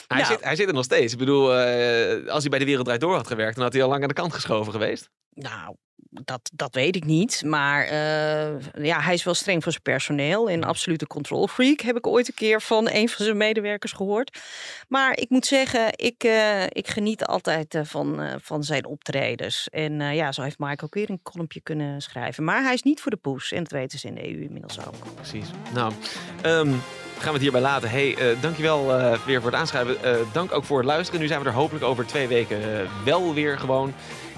hij, 0.07 0.21
Nou. 0.21 0.31
zit, 0.31 0.43
hij 0.43 0.55
zit 0.55 0.67
er 0.67 0.73
nog 0.73 0.83
steeds. 0.83 1.13
Ik 1.13 1.19
bedoel, 1.19 1.51
als 1.51 2.41
hij 2.41 2.49
bij 2.49 2.59
de 2.59 2.65
Wereld 2.65 2.85
Draait 2.85 3.01
Door 3.01 3.15
had 3.15 3.27
gewerkt... 3.27 3.55
dan 3.55 3.63
had 3.63 3.73
hij 3.73 3.83
al 3.83 3.89
lang 3.89 4.01
aan 4.01 4.07
de 4.07 4.13
kant 4.13 4.33
geschoven 4.33 4.71
geweest. 4.71 5.09
Nou, 5.35 5.75
dat, 6.23 6.51
dat 6.53 6.75
weet 6.75 6.95
ik 6.95 7.05
niet. 7.05 7.43
Maar 7.45 7.83
eh, 7.83 8.83
ja, 8.85 9.01
hij 9.01 9.13
is 9.13 9.23
wel 9.23 9.33
streng 9.33 9.63
voor 9.63 9.71
zijn 9.71 9.83
personeel. 9.83 10.49
En 10.49 10.63
absolute 10.63 11.07
control 11.07 11.47
freak 11.47 11.79
heb 11.79 11.97
ik 11.97 12.07
ooit 12.07 12.27
een 12.27 12.33
keer 12.33 12.61
van 12.61 12.89
een 12.91 13.09
van 13.09 13.25
zijn 13.25 13.37
medewerkers 13.37 13.91
gehoord. 13.91 14.39
Maar 14.87 15.17
ik 15.17 15.29
moet 15.29 15.45
zeggen, 15.45 15.87
ik, 15.95 16.23
eh, 16.23 16.63
ik 16.63 16.87
geniet 16.87 17.25
altijd 17.25 17.75
eh, 17.75 17.81
van, 17.83 18.21
van 18.41 18.63
zijn 18.63 18.85
optredens. 18.85 19.67
En 19.69 19.99
ja, 20.15 20.31
zo 20.31 20.41
heeft 20.41 20.59
Mike 20.59 20.83
ook 20.83 20.93
weer 20.93 21.09
een 21.09 21.23
kolompje 21.23 21.61
kunnen 21.61 22.01
schrijven. 22.01 22.43
Maar 22.43 22.63
hij 22.63 22.73
is 22.73 22.83
niet 22.83 23.01
voor 23.01 23.11
de 23.11 23.17
poes. 23.17 23.51
En 23.51 23.63
dat 23.63 23.71
weten 23.71 23.99
ze 23.99 24.07
in 24.07 24.15
de 24.15 24.33
EU 24.33 24.41
inmiddels 24.41 24.87
ook. 24.87 25.15
Precies. 25.15 25.47
Nou, 25.73 25.93
ehm, 26.41 26.71
gaan 27.17 27.27
we 27.27 27.31
het 27.31 27.41
hierbij 27.41 27.61
laten. 27.61 27.89
Hey, 27.89 28.17
dankjewel 28.41 28.85
weer 29.25 29.41
voor 29.41 29.51
het 29.51 29.59
aanschrijven. 29.59 29.97
Dank 30.33 30.51
ook 30.51 30.63
voor 30.63 30.77
het 30.77 30.85
luisteren. 30.85 31.21
Nu 31.21 31.27
zijn 31.27 31.41
we 31.41 31.47
er 31.47 31.53
hopelijk 31.53 31.85
over 31.85 32.05
twee 32.05 32.27
weken 32.27 32.87
wel 33.03 33.33
weer 33.33 33.59
gewoon. 33.59 33.93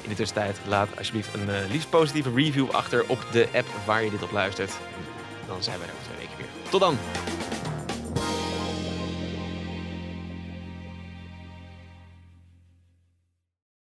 In 0.08 0.14
de 0.14 0.20
tussentijd 0.20 0.58
laat 0.68 0.98
alsjeblieft 0.98 1.34
een 1.34 1.50
eh, 1.50 1.70
liefst 1.70 1.90
positieve 1.90 2.32
review 2.36 2.70
achter 2.70 3.04
op 3.08 3.26
de 3.32 3.48
app 3.54 3.68
waar 3.86 4.04
je 4.04 4.10
dit 4.10 4.24
op 4.24 4.32
luistert. 4.32 4.72
Dan 5.48 5.64
zijn 5.64 5.80
we 5.80 5.86
er 5.86 5.92
over 5.92 6.04
twee 6.04 6.18
weken 6.18 6.38
weer. 6.38 6.70
Tot 6.70 6.80
dan! 6.80 6.98